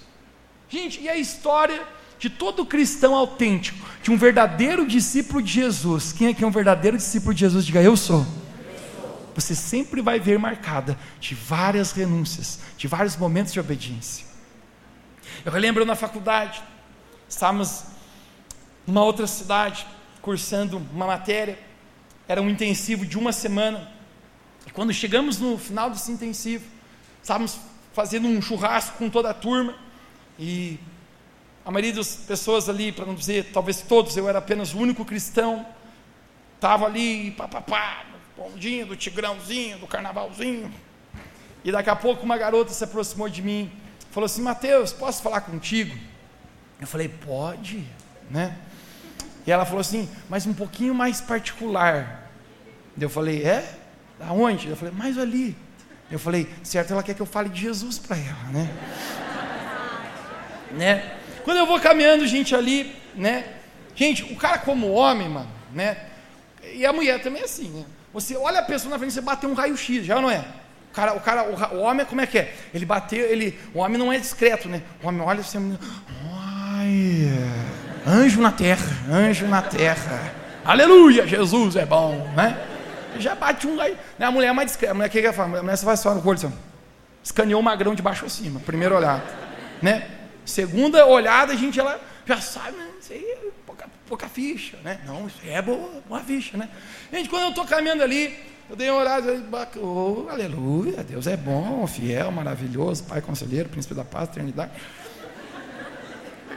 [0.68, 6.12] Gente, e a história de todo cristão autêntico, de um verdadeiro discípulo de Jesus.
[6.12, 7.68] Quem é que é um verdadeiro discípulo de Jesus?
[7.68, 8.26] Diga, eu sou
[9.34, 14.26] você sempre vai ver marcada de várias renúncias, de vários momentos de obediência.
[15.46, 16.62] Eu lembro na faculdade,
[17.28, 17.86] estávamos
[18.86, 19.86] numa outra cidade,
[20.22, 21.58] cursando uma matéria,
[22.28, 23.92] era um intensivo de uma semana,
[24.68, 26.66] e quando chegamos no final desse intensivo,
[27.22, 27.58] estávamos
[27.94, 29.76] fazendo um churrasco com toda a turma,
[30.38, 30.80] e
[31.66, 35.04] a maioria das pessoas ali, para não dizer talvez todos, eu era apenas o único
[35.06, 35.66] cristão,
[36.56, 38.06] estava ali, papapá,
[38.42, 40.74] bondinho, do tigrãozinho, do carnavalzinho.
[41.64, 43.72] E daqui a pouco uma garota se aproximou de mim,
[44.10, 45.96] falou assim: Mateus, posso falar contigo?
[46.80, 47.86] Eu falei: pode,
[48.30, 48.58] né?
[49.46, 52.30] E ela falou assim: mas um pouquinho mais particular.
[53.00, 53.78] Eu falei: é?
[54.20, 54.70] Aonde?
[54.70, 55.56] Eu falei: mais ali.
[56.10, 58.70] Eu falei: certo, ela quer que eu fale de Jesus para ela, né?
[60.74, 61.18] né?
[61.44, 63.58] Quando eu vou caminhando, gente, ali, né?
[63.96, 66.08] Gente, o cara como homem, mano, né?
[66.74, 67.86] E a mulher também é assim, né?
[68.14, 70.44] Você olha a pessoa na frente, você bateu um raio-x, já não é?
[70.92, 72.54] O cara, o cara, o, o, homem, como é que é?
[72.74, 74.82] Ele bateu, ele, o homem não é discreto, né?
[75.02, 75.78] O homem olha assim,
[76.34, 77.32] ai,
[78.06, 80.34] anjo na terra, anjo na terra,
[80.66, 82.60] aleluia, Jesus é bom, né?
[83.18, 84.26] Já bate um raio, né?
[84.26, 86.14] A mulher é mais discreta, a mulher que quer falar, a mulher você vai só
[86.14, 86.54] no olho, assim,
[87.24, 89.24] escaneou o magrão de baixo a cima, primeiro olhada,
[89.82, 90.10] né?
[90.44, 92.88] Segunda olhada, a gente, ela já sabe, né?
[93.10, 93.51] É
[94.12, 95.00] pouca, ficha, né?
[95.06, 96.70] Não, isso é boa, boa ficha, né?
[97.14, 98.38] Gente, quando eu estou caminhando ali,
[98.70, 99.42] eu dei uma olhada,
[99.82, 104.74] oh, aleluia, Deus é bom, fiel, maravilhoso, Pai conselheiro, príncipe da paz, eternidade.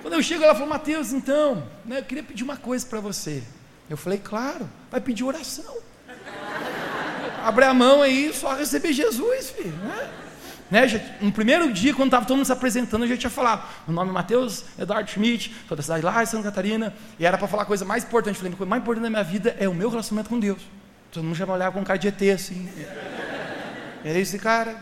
[0.02, 3.40] Quando eu chego, ela falou, Mateus, então, né, eu queria pedir uma coisa para você.
[3.88, 5.76] Eu falei, claro, vai pedir oração.
[7.44, 10.23] Abre a mão aí, só receber Jesus, filho, né?
[10.70, 13.68] Né, já, no primeiro dia, quando estava todo mundo se apresentando, eu já tinha falado.
[13.87, 17.37] Meu nome é Matheus Eduardo Schmidt, sou da cidade lá em Santa Catarina, e era
[17.37, 18.37] para falar a coisa mais importante.
[18.37, 20.62] Eu falei, a coisa mais importante da minha vida é o meu relacionamento com Deus.
[21.12, 22.68] Todo mundo já me olhava com um cara de ET, assim.
[24.07, 24.77] É esse cara,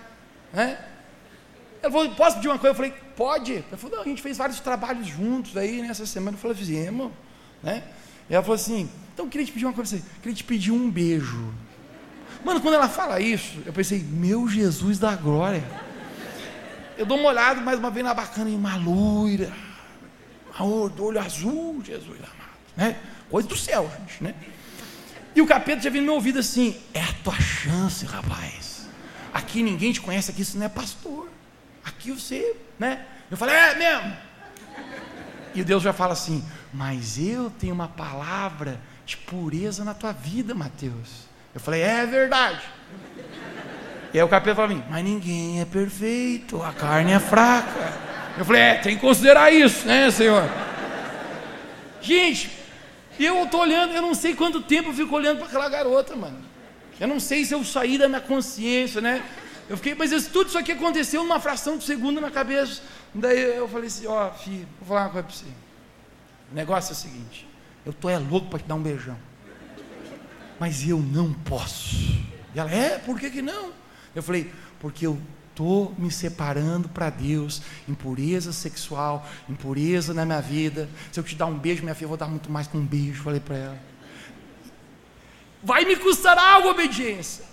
[0.53, 0.77] né?
[1.81, 2.73] Ele falou, posso pedir uma coisa?
[2.73, 3.53] Eu falei, pode.
[3.53, 6.37] Ele falou, não, a gente fez vários trabalhos juntos aí nessa semana.
[6.37, 7.13] Eu falei, fizemos,
[7.63, 7.85] né?
[8.29, 10.73] E ela falou assim, então eu queria te pedir uma coisa, eu queria te pedir
[10.73, 11.53] um beijo.
[12.45, 15.63] Mano, quando ela fala isso, eu pensei, meu Jesus da glória.
[16.97, 19.53] Eu dou uma olhada mais uma vez na bacana, e uma loira,
[20.95, 22.97] do olho azul, Jesus amado, né?
[23.31, 24.35] Coisa do céu, gente, né?
[25.35, 28.87] E o capeta já vindo no meu ouvido assim: é a tua chance, rapaz.
[29.33, 31.29] Aqui ninguém te conhece, aqui você não é pastor.
[31.85, 33.07] Aqui você, né?
[33.31, 34.17] Eu falei: é mesmo.
[35.55, 40.55] E Deus já fala assim: mas eu tenho uma palavra de pureza na tua vida,
[40.55, 41.32] Mateus.
[41.55, 42.63] Eu falei, é verdade.
[44.13, 47.93] E aí o capeta falou mim, mas ninguém é perfeito, a carne é fraca.
[48.37, 50.45] Eu falei, é, tem que considerar isso, né, Senhor?
[52.01, 52.51] Gente,
[53.19, 56.39] eu estou olhando, eu não sei quanto tempo eu fico olhando para aquela garota, mano.
[56.99, 59.23] Eu não sei se eu saí da minha consciência, né?
[59.69, 62.83] Eu fiquei, mas isso, tudo isso aqui aconteceu numa fração de segundo na cabeça.
[63.15, 65.47] Daí eu falei assim, ó, oh, filho, vou falar uma coisa para você.
[66.51, 67.49] O negócio é o seguinte,
[67.85, 69.17] eu tô é louco para te dar um beijão
[70.63, 71.97] mas eu não posso.
[72.55, 73.73] E ela, é, por que, que não?
[74.15, 74.49] Eu falei,
[74.79, 75.19] porque eu
[75.51, 80.89] estou me separando para Deus, impureza sexual, impureza na minha vida.
[81.11, 82.87] Se eu te dar um beijo, minha filha, eu vou dar muito mais que um
[82.87, 83.79] beijo, falei para ela.
[85.65, 87.45] Vai me custar algo obediência.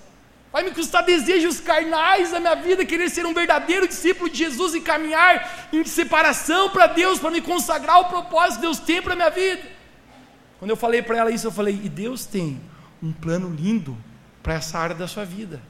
[0.53, 4.75] Vai me custar desejos carnais da minha vida, querer ser um verdadeiro discípulo de Jesus
[4.75, 9.13] e caminhar em separação para Deus, para me consagrar ao propósito que Deus tem para
[9.13, 9.63] a minha vida.
[10.59, 12.61] Quando eu falei para ela isso, eu falei, e Deus tem
[13.01, 13.97] um plano lindo
[14.43, 15.61] para essa área da sua vida.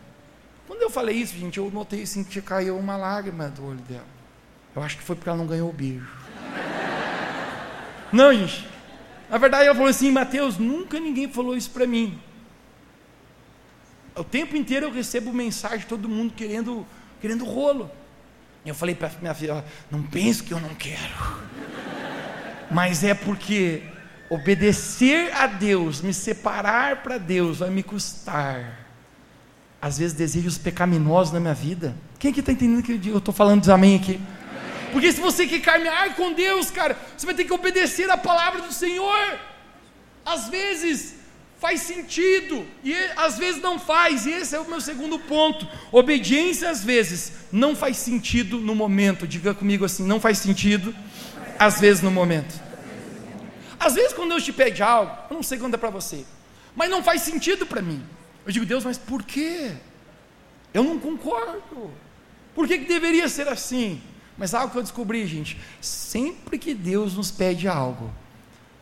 [0.68, 4.06] Quando eu falei isso, gente, eu notei assim que caiu uma lágrima do olho dela.
[4.76, 6.08] Eu acho que foi porque ela não ganhou o beijo.
[8.12, 8.68] Não, gente.
[9.30, 12.20] Na verdade, ela falou assim: Mateus, nunca ninguém falou isso para mim.
[14.16, 16.86] O tempo inteiro eu recebo mensagem de todo mundo querendo,
[17.22, 17.90] querendo rolo.
[18.66, 21.40] Eu falei para minha filha: não pense que eu não quero.
[22.72, 23.84] Mas é porque
[24.30, 28.86] obedecer a Deus, me separar para Deus, vai me custar.
[29.82, 31.96] Às vezes, desejos pecaminosos na minha vida.
[32.20, 34.20] Quem aqui está entendendo que eu estou falando de amém aqui?
[34.92, 38.62] Porque se você quer caminhar com Deus, cara, você vai ter que obedecer a palavra
[38.62, 39.40] do Senhor.
[40.26, 41.16] Às vezes
[41.60, 44.26] faz sentido e às vezes não faz.
[44.26, 45.68] E esse é o meu segundo ponto.
[45.92, 49.28] Obediência às vezes não faz sentido no momento.
[49.28, 50.94] Diga comigo assim, não faz sentido
[51.58, 52.69] às vezes no momento.
[53.80, 56.26] Às vezes quando Deus te pede algo, eu não sei quando é para você,
[56.76, 58.04] mas não faz sentido para mim.
[58.46, 59.72] Eu digo, Deus, mas por quê?
[60.74, 61.92] Eu não concordo.
[62.54, 64.02] Por que, que deveria ser assim?
[64.38, 68.14] Mas algo que eu descobri, gente, sempre que Deus nos pede algo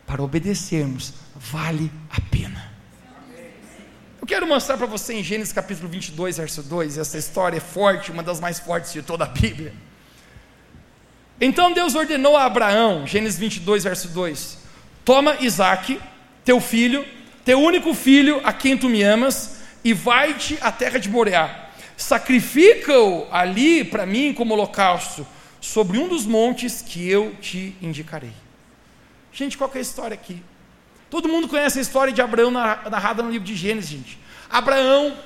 [0.06, 2.72] para obedecermos, vale a pena.
[4.20, 8.10] Eu quero mostrar para você em Gênesis capítulo 22, verso 2, essa história é forte,
[8.10, 9.74] uma das mais fortes de toda a Bíblia.
[11.40, 14.58] Então Deus ordenou a Abraão, Gênesis 22, verso 2:
[15.08, 15.98] Toma Isaac,
[16.44, 17.02] teu filho,
[17.42, 21.68] teu único filho, a quem tu me amas, e vai-te à terra de Moreá
[21.98, 25.26] sacrifica-o ali para mim como holocausto,
[25.60, 28.32] sobre um dos montes que eu te indicarei.
[29.32, 30.40] Gente, qual é a história aqui?
[31.10, 34.18] Todo mundo conhece a história de Abraão narrada no livro de Gênesis, gente.
[34.48, 35.16] Abraão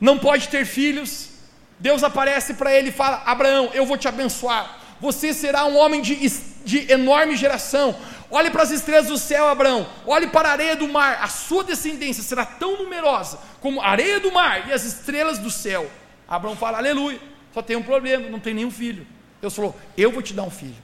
[0.00, 1.30] não pode ter filhos.
[1.78, 4.78] Deus aparece para ele e fala: Abraão, eu vou te abençoar.
[5.00, 6.16] Você será um homem de,
[6.64, 7.94] de enorme geração.
[8.34, 9.86] Olhe para as estrelas do céu, Abraão.
[10.06, 11.18] Olhe para a areia do mar.
[11.20, 15.50] A sua descendência será tão numerosa como a areia do mar e as estrelas do
[15.50, 15.90] céu.
[16.26, 17.20] Abraão fala, aleluia.
[17.52, 19.06] Só tem um problema, não tem nenhum filho.
[19.38, 20.74] Deus falou, eu vou te dar um filho.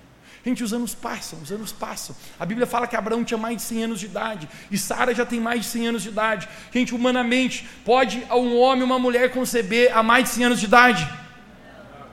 [0.44, 2.14] Gente, os anos passam, os anos passam.
[2.38, 5.24] A Bíblia fala que Abraão tinha mais de 100 anos de idade e Sara já
[5.24, 6.46] tem mais de 100 anos de idade.
[6.70, 11.08] Gente, humanamente, pode um homem, uma mulher conceber a mais de 100 anos de idade?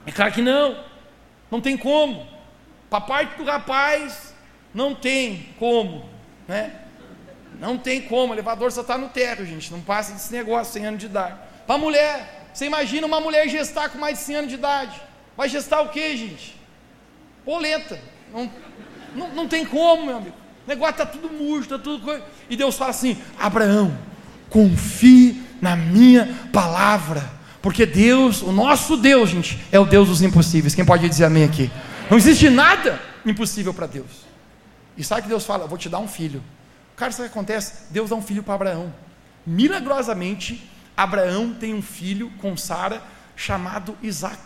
[0.06, 0.82] É claro que não.
[1.50, 2.26] Não tem como.
[2.88, 4.34] Para parte do rapaz,
[4.76, 6.04] não tem como,
[6.46, 6.70] né?
[7.58, 10.86] Não tem como, o elevador só está no teto, gente, não passa desse negócio, 100
[10.86, 11.34] anos de idade.
[11.66, 15.00] Para mulher, você imagina uma mulher gestar com mais de 100 anos de idade,
[15.34, 16.60] vai gestar o que, gente?
[17.42, 17.98] Polenta,
[18.30, 18.50] não,
[19.14, 20.36] não, não tem como, meu amigo,
[20.66, 22.22] o negócio está tudo murcho, está tudo coisa.
[22.50, 23.96] E Deus fala assim, Abraão,
[24.50, 27.24] confie na minha palavra,
[27.62, 31.44] porque Deus, o nosso Deus, gente, é o Deus dos impossíveis, quem pode dizer amém
[31.44, 31.70] aqui?
[32.10, 34.26] Não existe nada impossível para Deus.
[34.96, 35.66] E sabe que Deus fala?
[35.66, 36.42] Vou te dar um filho.
[36.96, 37.84] Cara, sabe o que acontece?
[37.90, 38.94] Deus dá um filho para Abraão.
[39.46, 43.02] Milagrosamente, Abraão tem um filho com Sara
[43.36, 44.40] chamado Isaac.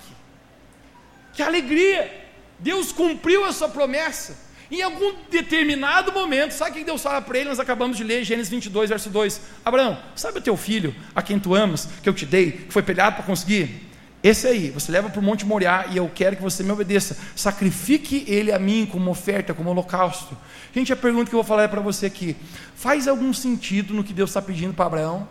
[1.32, 2.28] Que alegria!
[2.58, 4.36] Deus cumpriu a sua promessa.
[4.70, 7.48] Em algum determinado momento, sabe o que Deus fala para ele?
[7.48, 9.40] Nós acabamos de ler Gênesis 22, verso 2.
[9.64, 12.82] Abraão, sabe o teu filho, a quem tu amas, que eu te dei, que foi
[12.82, 13.89] peleado para conseguir?
[14.22, 17.16] Esse aí, você leva para o Monte Moriá e eu quero que você me obedeça.
[17.34, 20.36] Sacrifique ele a mim como oferta, como holocausto.
[20.74, 22.36] Gente, a pergunta que eu vou falar é para você aqui:
[22.74, 25.26] faz algum sentido no que Deus está pedindo para Abraão?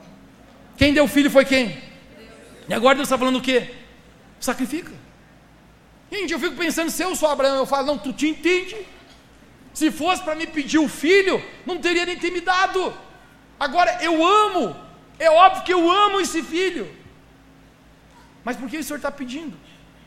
[0.75, 1.77] Quem deu filho foi quem?
[2.67, 3.71] E agora Deus está falando o quê?
[4.39, 4.91] Sacrifica.
[6.11, 8.75] Gente, eu fico pensando, se eu sou Abraão, eu falo, não, tu te entende.
[9.71, 12.91] Se fosse para me pedir o filho, não teria nem ter me dado.
[13.59, 14.75] Agora, eu amo,
[15.19, 16.98] é óbvio que eu amo esse filho.
[18.43, 19.55] Mas por que o Senhor está pedindo?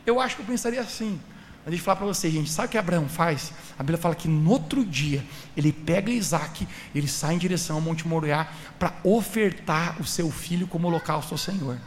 [0.05, 1.21] Eu acho que eu pensaria assim.
[1.65, 3.53] Mas deixa eu falar para você, gente, sabe o que Abraão faz?
[3.79, 5.25] A Bíblia fala que no outro dia
[5.57, 10.67] ele pega Isaac, ele sai em direção ao Monte Moriá para ofertar o seu filho
[10.67, 11.79] como holocausto ao Senhor.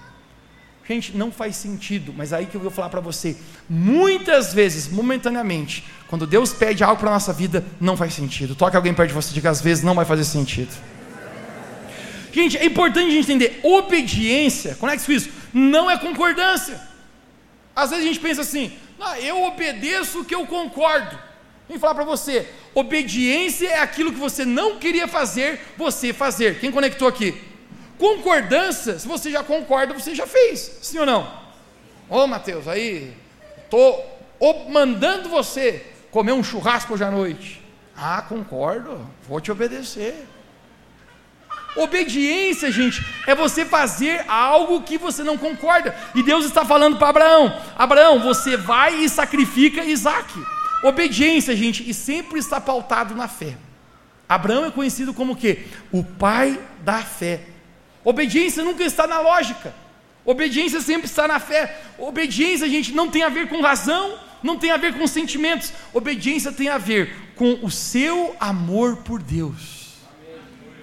[0.88, 3.36] Gente, não faz sentido, mas aí que eu vou falar para você,
[3.68, 8.56] muitas vezes, momentaneamente, quando Deus pede algo para a nossa vida, não faz sentido.
[8.56, 10.72] Toque alguém perto de você, diga às vezes não vai fazer sentido.
[12.32, 16.82] Gente, é importante a gente entender, obediência, conecte isso, não é concordância.
[17.74, 21.18] Às vezes a gente pensa assim, ah, eu obedeço o que eu concordo.
[21.70, 26.60] Vem falar para você, obediência é aquilo que você não queria fazer, você fazer.
[26.60, 27.42] Quem conectou aqui?
[27.98, 31.24] Concordância, se você já concorda, você já fez, sim ou não?
[32.10, 33.14] Ô oh, Mateus, aí,
[33.64, 34.20] estou
[34.70, 37.64] mandando você comer um churrasco hoje à noite.
[37.96, 40.28] Ah, concordo, vou te obedecer.
[41.76, 45.94] Obediência, gente, é você fazer algo que você não concorda.
[46.16, 50.34] E Deus está falando para Abraão: Abraão, você vai e sacrifica Isaac.
[50.84, 53.58] Obediência, gente, e sempre está pautado na fé.
[54.28, 55.66] Abraão é conhecido como o quê?
[55.92, 57.42] O pai da fé.
[58.04, 59.74] Obediência nunca está na lógica.
[60.24, 61.82] Obediência sempre está na fé.
[61.98, 65.74] Obediência, gente, não tem a ver com razão, não tem a ver com sentimentos.
[65.94, 69.85] Obediência tem a ver com o seu amor por Deus.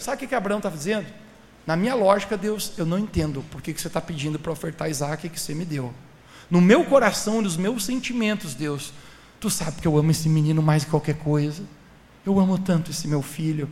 [0.03, 1.07] Sabe o que, Abraão está dizendo?
[1.64, 4.90] Na minha lógica, Deus, eu não entendo por que, que você está pedindo para ofertar
[4.90, 5.94] Isaac que você me deu.
[6.50, 8.92] No meu coração, nos meus sentimentos, Deus,
[9.38, 11.62] tu sabe que eu amo esse menino mais que qualquer coisa.
[12.26, 13.70] Eu amo tanto esse meu filho.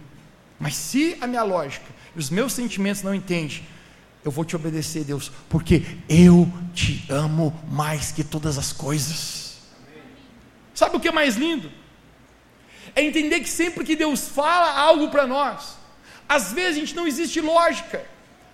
[0.59, 3.66] Mas se a minha lógica e os meus sentimentos não entendem,
[4.24, 9.59] eu vou te obedecer, Deus, porque eu te amo mais que todas as coisas.
[10.74, 11.72] Sabe o que é mais lindo?
[12.95, 15.80] É entender que sempre que Deus fala algo para nós,
[16.37, 18.07] às vezes a gente não existe lógica,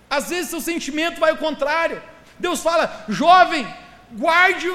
[0.09, 2.01] às vezes seu sentimento vai ao contrário.
[2.39, 3.67] Deus fala, jovem,
[4.13, 4.67] guarde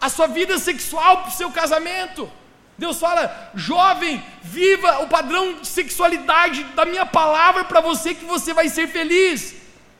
[0.00, 2.28] a sua vida sexual para o seu casamento.
[2.76, 8.52] Deus fala, jovem, viva o padrão de sexualidade da minha palavra para você que você
[8.52, 9.54] vai ser feliz.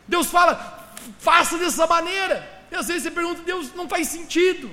[0.08, 0.90] Deus fala,
[1.20, 2.36] faça dessa maneira.
[2.72, 4.68] E às vezes você pergunta, Deus, não faz sentido.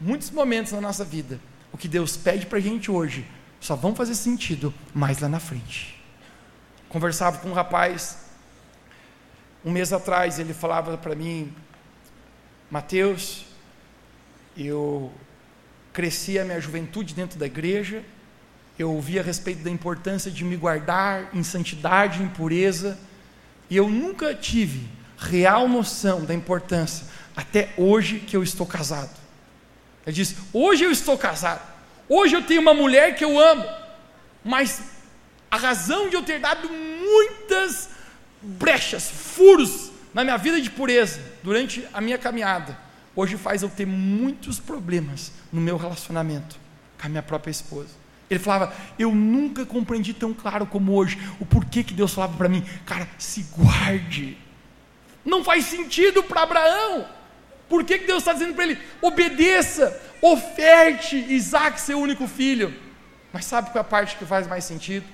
[0.00, 1.40] Muitos momentos na nossa vida,
[1.70, 3.24] o que Deus pede para a gente hoje,
[3.60, 5.99] só vão fazer sentido mais lá na frente.
[6.90, 8.18] Conversava com um rapaz,
[9.64, 11.54] um mês atrás, ele falava para mim,
[12.68, 13.46] Mateus,
[14.56, 15.12] eu
[15.92, 18.02] cresci a minha juventude dentro da igreja,
[18.76, 22.98] eu ouvi a respeito da importância de me guardar em santidade, em pureza,
[23.70, 29.16] e eu nunca tive real noção da importância, até hoje que eu estou casado.
[30.04, 31.62] Ele diz: Hoje eu estou casado,
[32.08, 33.64] hoje eu tenho uma mulher que eu amo,
[34.42, 34.98] mas
[35.50, 37.90] a razão de eu ter dado muitas
[38.40, 42.78] brechas, furos na minha vida de pureza durante a minha caminhada,
[43.14, 46.56] hoje faz eu ter muitos problemas no meu relacionamento
[46.98, 48.00] com a minha própria esposa.
[48.28, 52.48] Ele falava, eu nunca compreendi tão claro como hoje o porquê que Deus falava para
[52.48, 54.38] mim, cara, se guarde.
[55.24, 57.06] Não faz sentido para Abraão.
[57.68, 62.74] Por que, que Deus está dizendo para ele, obedeça, oferte Isaac, seu único filho?
[63.32, 65.06] Mas sabe qual é a parte que faz mais sentido?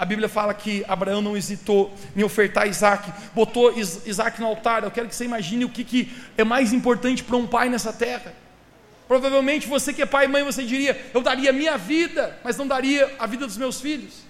[0.00, 4.82] A Bíblia fala que Abraão não hesitou em ofertar Isaac, botou Isaac no altar.
[4.82, 7.92] Eu quero que você imagine o que, que é mais importante para um pai nessa
[7.92, 8.34] terra.
[9.06, 12.66] Provavelmente você que é pai e mãe, você diria: Eu daria minha vida, mas não
[12.66, 14.24] daria a vida dos meus filhos.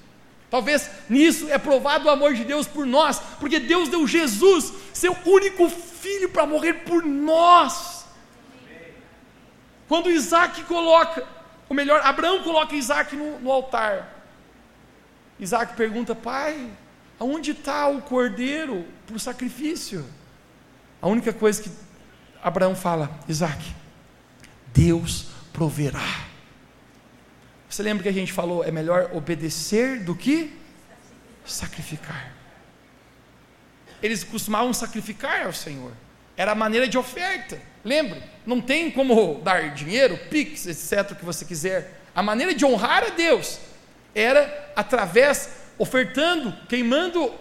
[0.51, 5.17] Talvez nisso é provado o amor de Deus por nós, porque Deus deu Jesus, seu
[5.25, 8.07] único filho, para morrer por nós.
[9.87, 11.25] Quando Isaac coloca,
[11.69, 14.20] ou melhor, Abraão coloca Isaac no, no altar,
[15.41, 16.71] Isaac pergunta: Pai,
[17.19, 20.05] aonde está o cordeiro para o sacrifício?
[21.01, 21.71] A única coisa que
[22.43, 23.65] Abraão fala: Isaac,
[24.73, 26.27] Deus proverá.
[27.69, 30.53] Você lembra que a gente falou: é melhor obedecer do que
[31.45, 32.35] sacrificar?
[34.03, 35.93] Eles costumavam sacrificar ao Senhor,
[36.37, 37.61] era a maneira de oferta.
[37.83, 38.23] Lembra?
[38.45, 41.99] Não tem como dar dinheiro, pix, etc., o que você quiser.
[42.15, 43.59] A maneira de honrar a Deus
[44.15, 47.33] era através, ofertando, queimando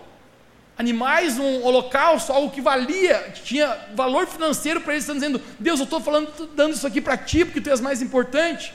[0.78, 5.80] animais, um holocausto, algo que valia, que tinha valor financeiro para eles, estão dizendo, Deus,
[5.80, 8.74] eu estou falando, dando isso aqui para ti, porque tu és mais importante.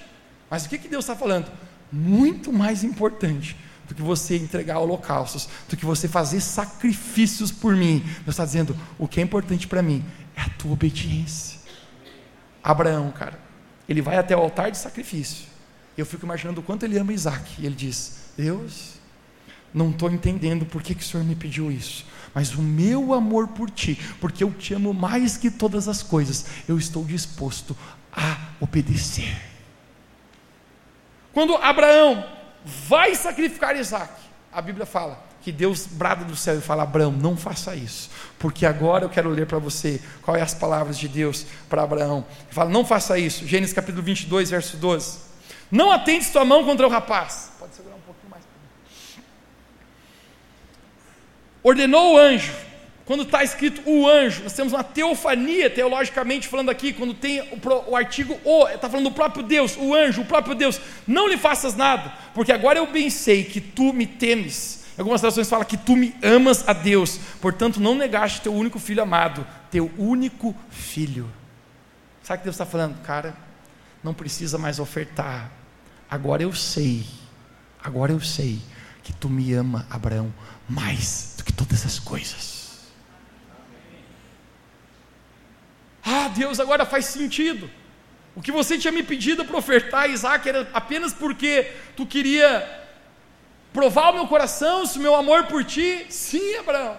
[0.50, 1.50] Mas o que, que Deus está falando?
[1.90, 3.56] Muito mais importante
[3.88, 8.00] do que você entregar holocaustos, do que você fazer sacrifícios por mim.
[8.00, 10.04] Deus está dizendo, o que é importante para mim
[10.36, 11.58] é a tua obediência.
[12.62, 13.38] Abraão, cara,
[13.88, 15.53] ele vai até o altar de sacrifício.
[15.96, 17.60] Eu fico imaginando o quanto ele ama Isaac.
[17.60, 18.94] E ele diz: Deus,
[19.72, 22.06] não estou entendendo por que, que o Senhor me pediu isso.
[22.34, 26.46] Mas o meu amor por ti, porque eu te amo mais que todas as coisas,
[26.68, 27.76] eu estou disposto
[28.12, 29.36] a obedecer.
[31.32, 32.24] Quando Abraão
[32.64, 34.12] vai sacrificar Isaac,
[34.52, 38.64] a Bíblia fala que Deus brada do céu e fala: Abraão, não faça isso, porque
[38.64, 42.24] agora eu quero ler para você quais é as palavras de Deus para Abraão.
[42.44, 43.46] Ele fala: Não faça isso.
[43.46, 45.33] Gênesis capítulo 22, verso 12.
[45.74, 47.50] Não atende sua mão contra o rapaz.
[47.58, 48.44] Pode segurar um pouquinho mais.
[51.64, 52.54] Ordenou o anjo.
[53.04, 57.90] Quando está escrito o anjo, nós temos uma teofania, teologicamente falando aqui, quando tem o,
[57.90, 60.80] o artigo o, está falando do próprio Deus, o anjo, o próprio Deus.
[61.08, 64.84] Não lhe faças nada, porque agora eu bem sei que tu me temes.
[64.96, 69.02] Algumas traduções falam que tu me amas a Deus, portanto não negaste teu único filho
[69.02, 71.28] amado, teu único filho.
[72.22, 73.02] Sabe o que Deus está falando?
[73.02, 73.34] Cara,
[74.04, 75.50] não precisa mais ofertar,
[76.14, 77.04] Agora eu sei,
[77.82, 78.60] agora eu sei
[79.02, 80.32] que tu me ama, Abraão,
[80.68, 82.84] mais do que todas as coisas.
[86.04, 87.68] Ah, Deus, agora faz sentido.
[88.36, 92.64] O que você tinha me pedido para ofertar Isaac era apenas porque tu queria
[93.72, 96.06] provar o meu coração, o meu amor por ti.
[96.10, 96.96] Sim, Abraão.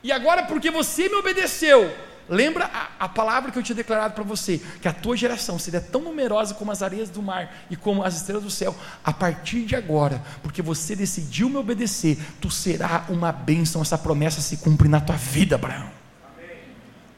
[0.00, 1.92] E agora, porque você me obedeceu,
[2.28, 5.80] Lembra a, a, palavra que eu tinha declarado para você, que a tua geração seria
[5.80, 9.66] tão numerosa como as areias do mar e como as estrelas do céu, a partir
[9.66, 14.88] de agora, porque você decidiu me obedecer, tu será uma bênção, essa promessa se cumpre
[14.88, 15.90] na tua vida, Abraão.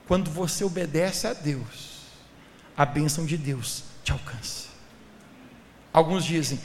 [0.08, 1.96] Quando você obedece a Deus,
[2.76, 4.66] a bênção de Deus te alcança.
[5.92, 6.60] Alguns dizem,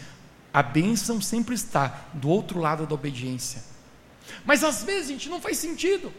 [0.53, 3.61] a bênção sempre está do outro lado da obediência.
[4.43, 6.11] Mas às vezes, gente, não faz sentido.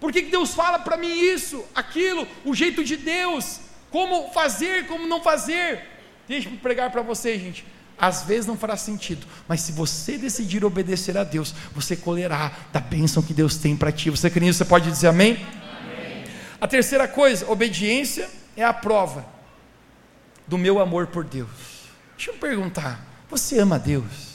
[0.00, 5.06] Por que, Deus fala para mim isso, aquilo, o jeito de Deus, como fazer, como
[5.06, 5.82] não fazer?
[6.28, 7.64] Deixa eu pregar para você, gente.
[7.98, 12.78] Às vezes não fará sentido, mas se você decidir obedecer a Deus, você colherá da
[12.78, 14.08] bênção que Deus tem para ti.
[14.08, 14.58] Você crê nisso?
[14.58, 15.32] Você pode dizer amém?
[15.32, 16.24] amém?
[16.60, 19.26] A terceira coisa, obediência é a prova
[20.46, 21.48] do meu amor por Deus.
[22.16, 24.28] Deixa eu perguntar: você ama Deus?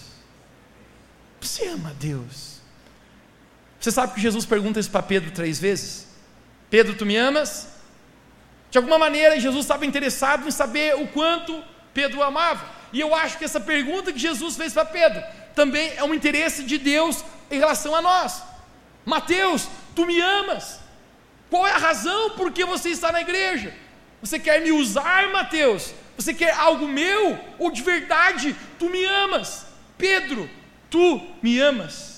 [1.39, 2.52] Você ama Deus?
[3.83, 6.07] Você sabe que Jesus pergunta isso para Pedro três vezes?
[6.69, 7.67] Pedro, tu me amas?
[8.71, 11.61] De alguma maneira, Jesus estava interessado em saber o quanto
[11.93, 12.65] Pedro o amava.
[12.93, 15.21] E eu acho que essa pergunta que Jesus fez para Pedro
[15.53, 18.41] também é um interesse de Deus em relação a nós.
[19.05, 20.79] Mateus, tu me amas.
[21.49, 23.73] Qual é a razão por que você está na igreja?
[24.21, 25.93] Você quer me usar, Mateus?
[26.15, 27.37] Você quer algo meu?
[27.59, 29.65] Ou de verdade tu me amas?
[29.97, 30.49] Pedro,
[30.89, 32.12] tu me amas.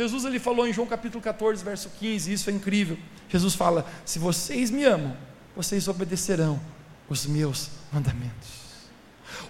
[0.00, 2.96] Jesus ele falou em João capítulo 14, verso 15, isso é incrível.
[3.28, 5.14] Jesus fala: "Se vocês me amam,
[5.54, 6.58] vocês obedecerão
[7.06, 8.48] os meus mandamentos".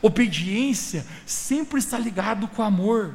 [0.02, 3.14] Obediência sempre está ligado com amor.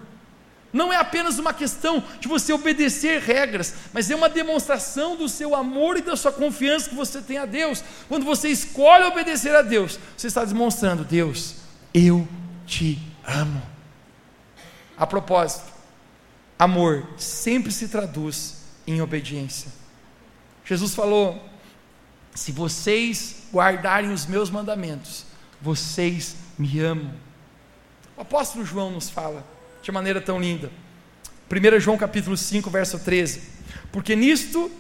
[0.72, 5.54] Não é apenas uma questão de você obedecer regras, mas é uma demonstração do seu
[5.54, 7.84] amor e da sua confiança que você tem a Deus.
[8.08, 11.56] Quando você escolhe obedecer a Deus, você está demonstrando: Deus,
[11.94, 12.26] eu
[12.66, 13.62] te amo.
[14.98, 15.75] A propósito,
[16.58, 19.72] amor sempre se traduz em obediência.
[20.64, 21.44] Jesus falou:
[22.34, 25.26] se vocês guardarem os meus mandamentos,
[25.62, 27.14] vocês me amam.
[28.18, 29.46] O apóstolo João nos fala
[29.82, 30.72] de maneira tão linda.
[31.52, 33.42] 1 João capítulo 5, verso 13.
[33.92, 34.72] Porque nisto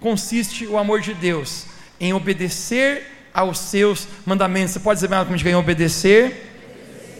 [0.00, 1.64] consiste o amor de Deus,
[1.98, 4.74] em obedecer aos seus mandamentos.
[4.74, 6.50] Você pode dizer mais comigo, em obedecer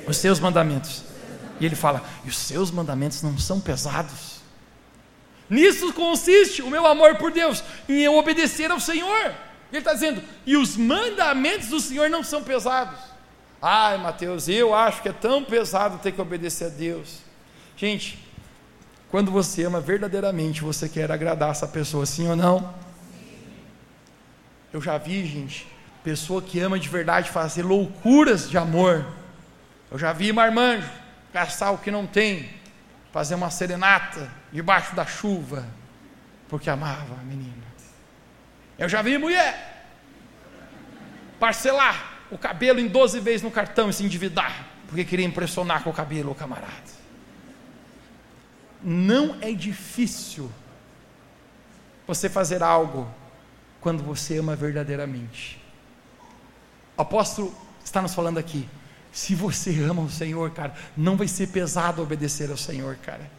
[0.06, 1.04] os seus mandamentos.
[1.62, 4.42] E ele fala: e os seus mandamentos não são pesados.
[5.48, 9.32] Nisso consiste o meu amor por Deus, em eu obedecer ao Senhor.
[9.70, 12.98] Ele está dizendo: e os mandamentos do Senhor não são pesados.
[13.60, 17.20] Ai, Mateus, eu acho que é tão pesado ter que obedecer a Deus.
[17.76, 18.18] Gente,
[19.08, 22.74] quando você ama verdadeiramente, você quer agradar essa pessoa, sim ou não?
[24.72, 25.68] Eu já vi, gente,
[26.02, 29.06] pessoa que ama de verdade fazer loucuras de amor.
[29.92, 30.90] Eu já vi marmanjo,
[31.32, 32.50] casal que não tem,
[33.12, 35.66] fazer uma serenata debaixo da chuva,
[36.48, 37.62] porque amava a menina.
[38.78, 39.86] Eu já vi mulher
[41.38, 45.90] parcelar o cabelo em 12 vezes no cartão e se endividar, porque queria impressionar com
[45.90, 46.92] o cabelo o camarada.
[48.82, 50.50] Não é difícil
[52.06, 53.08] você fazer algo
[53.80, 55.62] quando você ama verdadeiramente.
[56.96, 57.54] O apóstolo
[57.84, 58.68] está nos falando aqui.
[59.12, 63.30] Se você ama o Senhor, cara, não vai ser pesado obedecer ao Senhor, cara.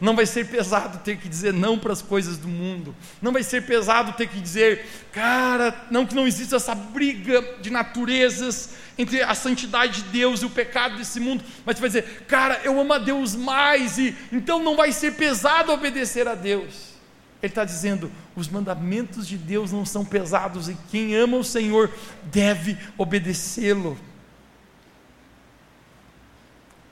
[0.00, 2.92] Não vai ser pesado ter que dizer não para as coisas do mundo.
[3.20, 7.70] Não vai ser pesado ter que dizer, cara, não que não exista essa briga de
[7.70, 12.24] naturezas entre a santidade de Deus e o pecado desse mundo, mas você vai dizer,
[12.26, 16.92] cara, eu amo a Deus mais, e então não vai ser pesado obedecer a Deus.
[17.40, 21.90] Ele está dizendo: os mandamentos de Deus não são pesados e quem ama o Senhor
[22.24, 23.98] deve obedecê-lo.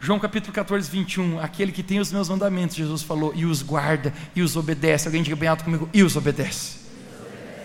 [0.03, 1.41] João capítulo 14, 21.
[1.41, 5.07] Aquele que tem os meus mandamentos, Jesus falou, e os guarda e os obedece.
[5.07, 6.79] Alguém diga bem alto comigo: e os obedece.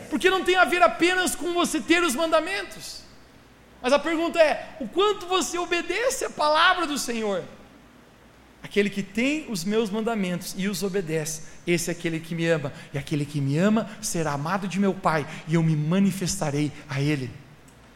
[0.09, 3.03] Porque não tem a ver apenas com você ter os mandamentos.
[3.81, 7.41] Mas a pergunta é: o quanto você obedece a palavra do Senhor?
[8.61, 12.73] Aquele que tem os meus mandamentos e os obedece, esse é aquele que me ama,
[12.91, 16.99] e aquele que me ama será amado de meu Pai, e eu me manifestarei a
[16.99, 17.31] Ele.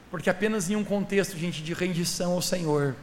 [0.10, 2.96] Porque apenas em um contexto, gente, de rendição ao Senhor,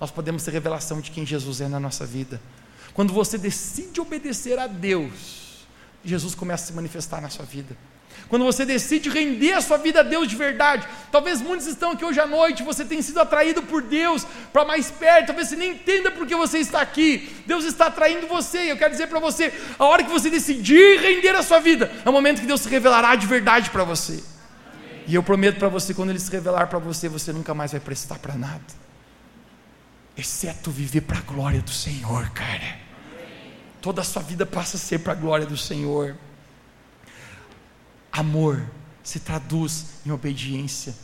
[0.00, 2.40] nós podemos ter revelação de quem Jesus é na nossa vida.
[2.92, 5.66] Quando você decide obedecer a Deus,
[6.04, 7.76] Jesus começa a se manifestar na sua vida.
[8.28, 12.04] Quando você decide render a sua vida a Deus de verdade, talvez muitos estão aqui
[12.04, 15.72] hoje à noite, você tem sido atraído por Deus para mais perto, talvez você nem
[15.72, 17.30] entenda porque você está aqui.
[17.46, 21.00] Deus está atraindo você, e eu quero dizer para você, a hora que você decidir
[21.00, 24.22] render a sua vida, é o momento que Deus se revelará de verdade para você.
[25.06, 27.80] E eu prometo para você, quando Ele se revelar para você, você nunca mais vai
[27.80, 28.85] prestar para nada
[30.16, 32.78] exceto viver para a glória do Senhor, cara.
[33.80, 36.16] Toda a sua vida passa a ser para a glória do Senhor.
[38.10, 38.64] Amor
[39.02, 40.94] se traduz em obediência.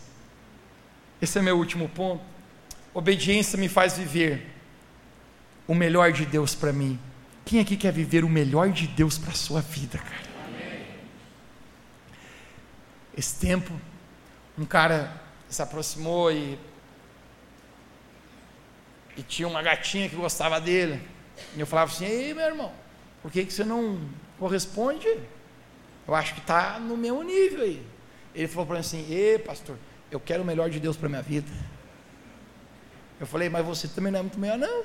[1.21, 2.25] Esse é meu último ponto.
[2.95, 4.51] Obediência me faz viver
[5.69, 6.99] o melhor de Deus para mim.
[7.45, 10.33] Quem aqui quer viver o melhor de Deus para a sua vida, cara?
[13.17, 13.73] Esse tempo,
[14.59, 16.59] um cara se aproximou e
[19.17, 21.01] e tinha uma gatinha que gostava dele.
[21.57, 22.73] E eu falava assim: Ei, meu irmão,
[23.21, 24.01] por que, que você não
[24.39, 25.09] corresponde?
[26.07, 27.83] Eu acho que está no mesmo nível aí.
[28.35, 29.77] Ele falou para mim assim: Ei, pastor,
[30.11, 31.51] eu quero o melhor de Deus para minha vida.
[33.21, 34.85] Eu falei, mas você também não é muito melhor, não.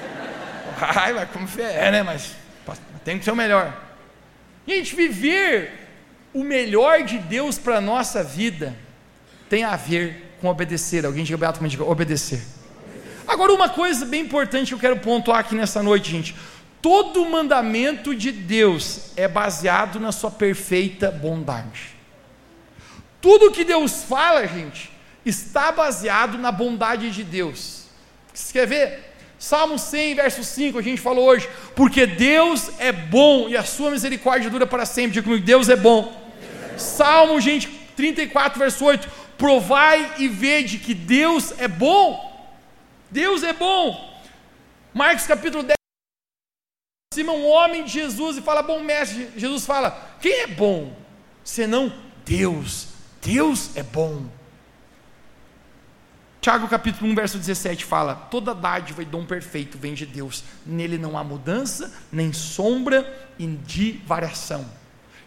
[0.80, 2.02] Ai, mas como é, né?
[2.02, 2.34] Mas
[3.04, 3.78] tem que ser o melhor.
[4.66, 5.72] Gente, viver
[6.32, 8.74] o melhor de Deus para a nossa vida
[9.48, 11.04] tem a ver com obedecer.
[11.04, 12.42] Alguém diga beato diga obedecer.
[13.30, 16.34] Agora, uma coisa bem importante que eu quero pontuar aqui nessa noite, gente.
[16.82, 21.94] Todo mandamento de Deus é baseado na sua perfeita bondade.
[23.20, 24.90] Tudo que Deus fala, gente,
[25.24, 27.84] está baseado na bondade de Deus.
[28.34, 29.14] Você quer ver?
[29.38, 33.92] Salmo 100, verso 5, a gente falou hoje, porque Deus é bom e a sua
[33.92, 35.12] misericórdia dura para sempre.
[35.12, 36.20] Diga comigo, Deus é bom.
[36.76, 39.08] Salmo, gente, 34, verso 8,
[39.38, 42.29] provai e vede que Deus é bom.
[43.10, 44.08] Deus é bom.
[44.94, 45.74] Marcos capítulo 10,
[47.12, 50.96] aproxima um homem de Jesus e fala, bom mestre, Jesus fala, quem é bom?
[51.44, 51.92] Senão
[52.24, 52.88] Deus,
[53.22, 54.26] Deus é bom.
[56.40, 60.96] Tiago capítulo 1, verso 17 fala: Toda dádiva e dom perfeito vem de Deus, nele
[60.96, 64.64] não há mudança, nem sombra de variação.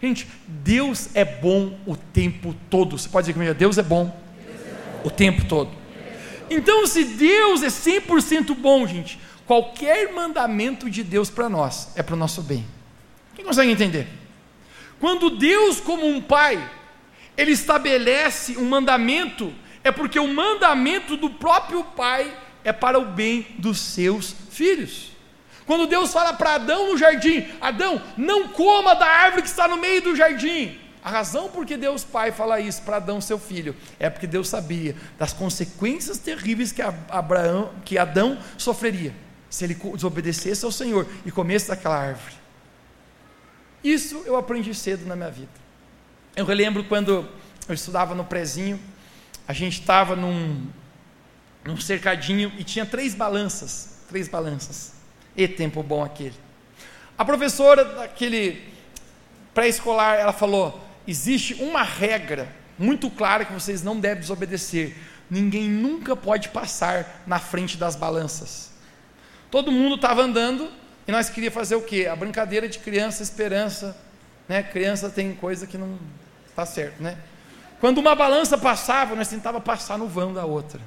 [0.02, 2.98] Gente, Deus é bom o tempo todo.
[2.98, 4.06] Você pode dizer comigo, Deus é bom,
[4.44, 5.08] Deus é bom.
[5.08, 5.83] o tempo todo.
[6.54, 12.16] Então, se Deus é 100% bom, gente, qualquer mandamento de Deus para nós é para
[12.16, 12.66] o nosso bem.
[13.36, 14.08] Quem consegue entender?
[15.00, 16.64] Quando Deus, como um pai,
[17.36, 22.34] ele estabelece um mandamento é porque o mandamento do próprio Pai
[22.64, 25.12] é para o bem dos seus filhos.
[25.66, 29.78] Quando Deus fala para Adão no jardim: Adão, não coma da árvore que está no
[29.78, 30.80] meio do jardim.
[31.04, 34.48] A razão por que Deus Pai fala isso para Adão, seu filho, é porque Deus
[34.48, 39.14] sabia das consequências terríveis que, Abraão, que Adão sofreria
[39.50, 42.36] se ele desobedecesse ao Senhor e comesse daquela árvore.
[43.84, 45.52] Isso eu aprendi cedo na minha vida.
[46.38, 47.28] Eu relembro quando
[47.68, 48.80] eu estudava no prezinho,
[49.46, 50.66] a gente estava num,
[51.66, 54.94] num cercadinho e tinha três balanças, três balanças.
[55.36, 56.36] E tempo bom aquele.
[57.18, 58.64] A professora daquele
[59.54, 62.48] pré-escolar, ela falou: existe uma regra
[62.78, 64.96] muito clara que vocês não devem desobedecer.
[65.30, 68.72] Ninguém nunca pode passar na frente das balanças.
[69.50, 70.70] Todo mundo estava andando
[71.08, 72.08] e nós queríamos fazer o quê?
[72.12, 73.96] A brincadeira de criança, esperança.
[74.48, 74.64] Né?
[74.64, 75.98] Criança tem coisa que não
[76.48, 77.18] está certo, né?
[77.80, 80.80] Quando uma balança passava, nós tentava passar no vão da outra.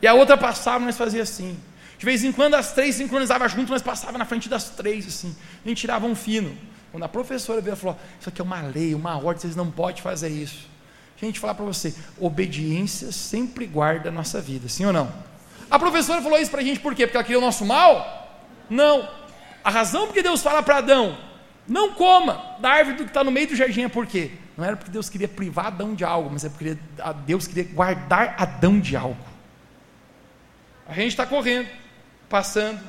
[0.00, 1.58] E a outra passava, nós fazia assim.
[1.98, 5.36] De vez em quando as três sincronizavam junto, nós passava na frente das três assim.
[5.64, 6.56] A gente tirava um fino.
[6.90, 9.70] Quando a professora veio e falou: Isso aqui é uma lei, uma ordem, vocês não
[9.70, 10.68] podem fazer isso.
[11.16, 15.12] Gente, falar para você: obediência sempre guarda a nossa vida, sim ou não?
[15.70, 17.06] A professora falou isso para a gente por quê?
[17.06, 18.28] Porque ela queria o nosso mal?
[18.68, 19.08] Não.
[19.62, 21.16] A razão porque Deus fala para Adão:
[21.66, 24.32] Não coma da árvore que está no meio do jardim é por quê?
[24.56, 26.76] Não era porque Deus queria privar Adão de algo, mas é porque
[27.24, 29.24] Deus queria guardar Adão de algo.
[30.86, 31.68] A gente está correndo,
[32.28, 32.80] passando,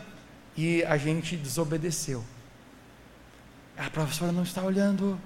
[0.57, 2.23] e a gente desobedeceu.
[3.83, 5.19] A professora não está olhando,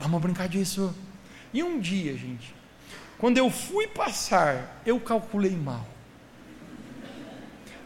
[0.00, 0.92] vamos brincar disso.
[1.52, 2.52] E um dia, gente,
[3.18, 5.86] quando eu fui passar, eu calculei mal.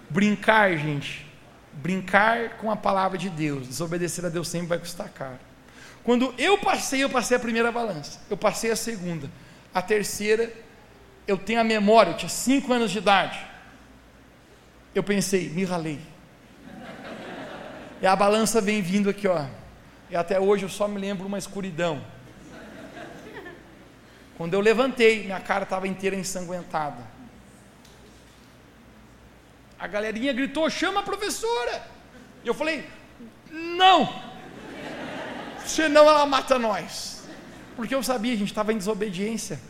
[0.08, 1.26] Brincar, gente,
[1.74, 5.38] brincar com a palavra de Deus, desobedecer a Deus sempre vai custar caro.
[6.02, 9.30] Quando eu passei, eu passei a primeira balança, eu passei a segunda,
[9.74, 10.50] a terceira,
[11.26, 13.38] eu tenho a memória, eu tinha cinco anos de idade.
[14.94, 16.00] Eu pensei, me ralei.
[18.00, 19.57] E a balança vem vindo aqui, ó.
[20.10, 22.02] E até hoje eu só me lembro uma escuridão.
[24.36, 27.02] Quando eu levantei, minha cara estava inteira ensanguentada.
[29.78, 31.82] A galerinha gritou: chama a professora.
[32.44, 32.88] E eu falei:
[33.50, 34.22] não,
[35.64, 37.24] senão ela mata nós.
[37.76, 39.60] Porque eu sabia, a gente estava em desobediência.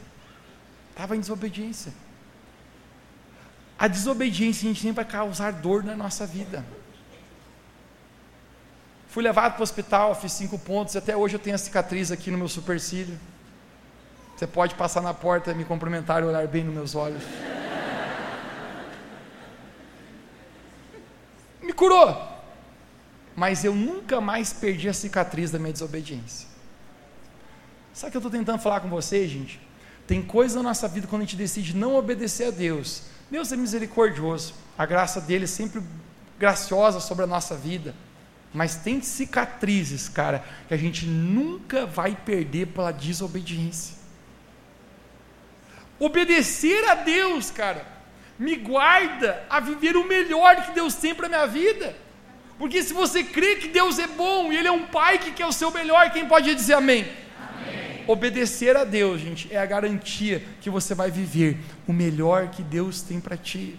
[0.91, 1.93] Estava em desobediência.
[3.79, 6.65] A desobediência, a gente sempre vai causar dor na nossa vida.
[9.19, 12.31] Fui levado para o hospital, fiz cinco pontos, até hoje eu tenho a cicatriz aqui
[12.31, 13.19] no meu supercílio.
[14.37, 17.21] Você pode passar na porta, me cumprimentar e olhar bem nos meus olhos.
[21.61, 22.17] Me curou
[23.35, 26.47] mas eu nunca mais perdi a cicatriz da minha desobediência.
[27.93, 29.61] Sabe o que eu estou tentando falar com você, gente?
[30.07, 33.03] Tem coisa na nossa vida quando a gente decide não obedecer a Deus.
[33.29, 35.83] Deus é misericordioso, a graça dele é sempre
[36.39, 37.97] graciosa sobre a nossa vida.
[38.53, 43.97] Mas tem cicatrizes, cara, que a gente nunca vai perder pela desobediência.
[45.99, 47.85] Obedecer a Deus, cara,
[48.39, 51.95] me guarda a viver o melhor que Deus tem para a minha vida.
[52.59, 55.47] Porque se você crê que Deus é bom e Ele é um Pai que quer
[55.47, 57.03] o seu melhor, quem pode dizer amém?
[57.03, 58.05] amém?
[58.07, 63.03] Obedecer a Deus, gente, é a garantia que você vai viver o melhor que Deus
[63.03, 63.79] tem para ti.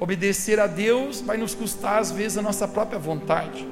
[0.00, 3.68] Obedecer a Deus vai nos custar, às vezes, a nossa própria vontade.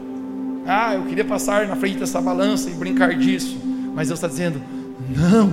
[0.67, 3.59] Ah, eu queria passar na frente dessa balança e brincar disso.
[3.95, 4.63] Mas Deus está dizendo:
[5.09, 5.47] não,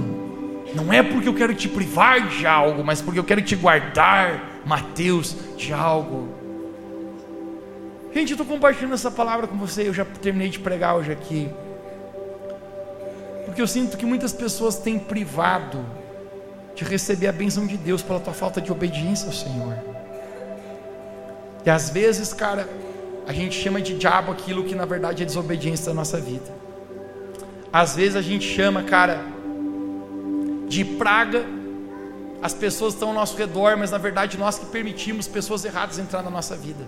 [0.75, 4.61] não é porque eu quero te privar de algo, mas porque eu quero te guardar,
[4.65, 6.27] Mateus, de algo.
[8.13, 9.87] Gente, eu estou compartilhando essa palavra com você.
[9.87, 11.49] Eu já terminei de pregar hoje aqui.
[13.45, 15.85] Porque eu sinto que muitas pessoas têm privado
[16.75, 19.94] de receber a bênção de Deus pela tua falta de obediência ao Senhor.
[21.65, 22.69] E às vezes, cara,
[23.25, 26.53] a gente chama de diabo aquilo que na verdade é desobediência da nossa vida.
[27.73, 29.25] Às vezes a gente chama, cara,
[30.67, 31.43] de praga
[32.41, 36.21] as pessoas estão ao nosso redor, mas na verdade nós que permitimos pessoas erradas entrar
[36.21, 36.87] na nossa vida.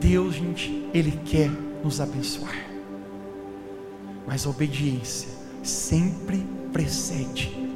[0.00, 1.50] Deus, gente, Ele quer
[1.84, 2.56] nos abençoar,
[4.26, 5.28] mas a obediência
[5.62, 7.67] sempre precede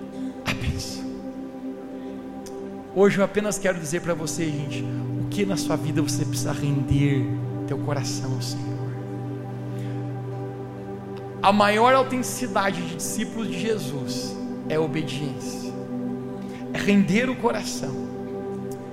[2.94, 6.52] Hoje eu apenas quero dizer para você, gente, o que na sua vida você precisa
[6.52, 7.26] render
[7.66, 8.72] teu coração ao Senhor.
[11.42, 14.36] A maior autenticidade de discípulos de Jesus
[14.68, 15.72] é obediência,
[16.74, 18.12] é render o coração.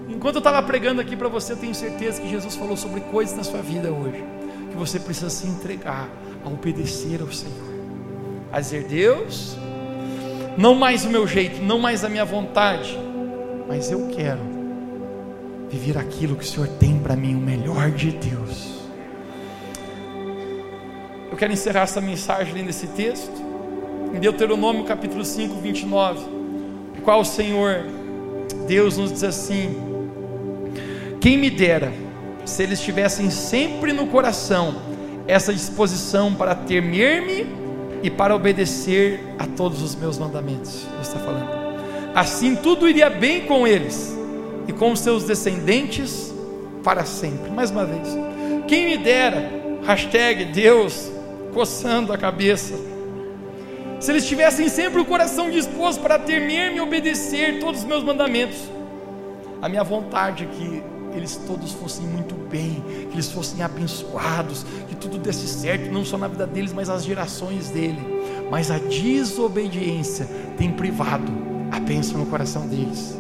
[0.07, 3.35] Enquanto eu estava pregando aqui para você, eu tenho certeza que Jesus falou sobre coisas
[3.35, 4.23] na sua vida hoje,
[4.71, 6.09] que você precisa se entregar
[6.43, 7.73] a obedecer ao Senhor,
[8.49, 9.57] a dizer: Deus,
[10.57, 12.97] não mais o meu jeito, não mais a minha vontade,
[13.69, 14.41] mas eu quero
[15.69, 18.79] viver aquilo que o Senhor tem para mim, o melhor de Deus.
[21.31, 23.31] Eu quero encerrar essa mensagem lendo esse texto,
[24.11, 26.19] em Deuteronômio capítulo 5, 29,
[26.95, 27.85] no qual o Senhor,
[28.67, 29.75] Deus nos diz assim:
[31.21, 31.93] Quem me dera,
[32.45, 34.81] se eles tivessem sempre no coração
[35.27, 37.45] essa disposição para temer-me
[38.01, 40.87] e para obedecer a todos os meus mandamentos.
[40.95, 41.58] Deus está falando.
[42.13, 44.17] Assim tudo iria bem com eles
[44.67, 46.33] e com os seus descendentes
[46.83, 47.51] para sempre.
[47.51, 48.07] Mais uma vez.
[48.67, 49.51] Quem me dera,
[49.85, 51.11] hashtag Deus
[51.53, 52.75] coçando a cabeça.
[53.99, 58.57] Se eles tivessem sempre o coração disposto para temer-me e obedecer todos os meus mandamentos.
[59.61, 60.83] A minha vontade é que
[61.17, 66.17] eles todos fossem muito bem, que eles fossem abençoados, que tudo desse certo, não só
[66.17, 67.99] na vida deles, mas as gerações dele.
[68.49, 73.17] Mas a desobediência tem privado a bênção no coração deles.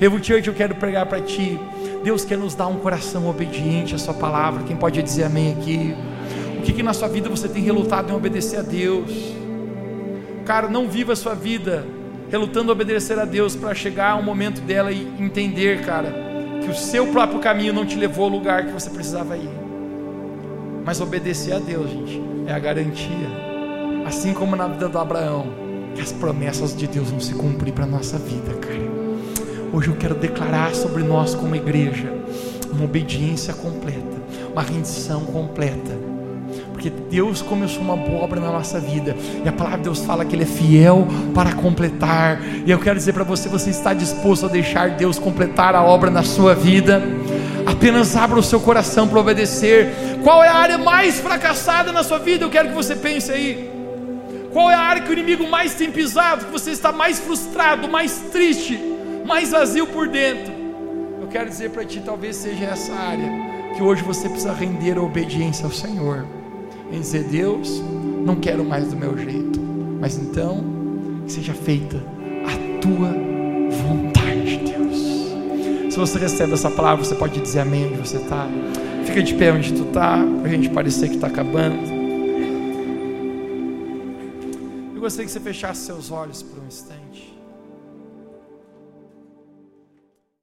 [0.00, 1.58] Evo Church, eu quero pregar para ti.
[2.02, 4.62] Deus quer nos dar um coração obediente à Sua palavra.
[4.64, 5.94] Quem pode dizer amém aqui?
[6.58, 9.10] O que, que na sua vida você tem relutado em obedecer a Deus?
[10.44, 11.86] Cara, não viva a sua vida
[12.30, 16.12] relutando a obedecer a Deus para chegar ao momento dela e entender, cara,
[16.62, 19.50] que o seu próprio caminho não te levou ao lugar que você precisava ir.
[20.84, 23.46] Mas obedecer a Deus, gente, é a garantia.
[24.04, 25.46] Assim como na vida do Abraão,
[25.96, 28.76] que as promessas de Deus vão se cumprir para a nossa vida, cara.
[29.72, 32.12] Hoje eu quero declarar sobre nós como igreja
[32.70, 34.16] uma obediência completa,
[34.52, 36.06] uma rendição completa
[36.72, 40.26] porque Deus começou uma boa obra na nossa vida, e a palavra de Deus fala
[40.26, 44.44] que Ele é fiel para completar, e eu quero dizer para você: você está disposto
[44.44, 47.02] a deixar Deus completar a obra na sua vida?
[47.64, 49.88] Apenas abra o seu coração para obedecer.
[50.22, 52.44] Qual é a área mais fracassada na sua vida?
[52.44, 53.75] Eu quero que você pense aí.
[54.52, 56.46] Qual é a área que o inimigo mais tem pisado?
[56.46, 58.78] Que você está mais frustrado, mais triste,
[59.26, 60.52] mais vazio por dentro?
[61.20, 63.28] Eu quero dizer para ti, talvez seja essa área
[63.76, 66.24] que hoje você precisa render a obediência ao Senhor
[66.90, 67.82] em dizer: Deus,
[68.24, 69.60] não quero mais do meu jeito,
[70.00, 70.64] mas então
[71.24, 71.96] que seja feita
[72.46, 73.08] a tua
[73.70, 75.92] vontade, Deus.
[75.92, 78.46] Se você recebe essa palavra, você pode dizer amém onde você está.
[79.04, 81.95] Fica de pé onde tu está, para a gente parecer que está acabando.
[84.96, 87.05] Eu gostaria que você fechasse seus olhos por um instante.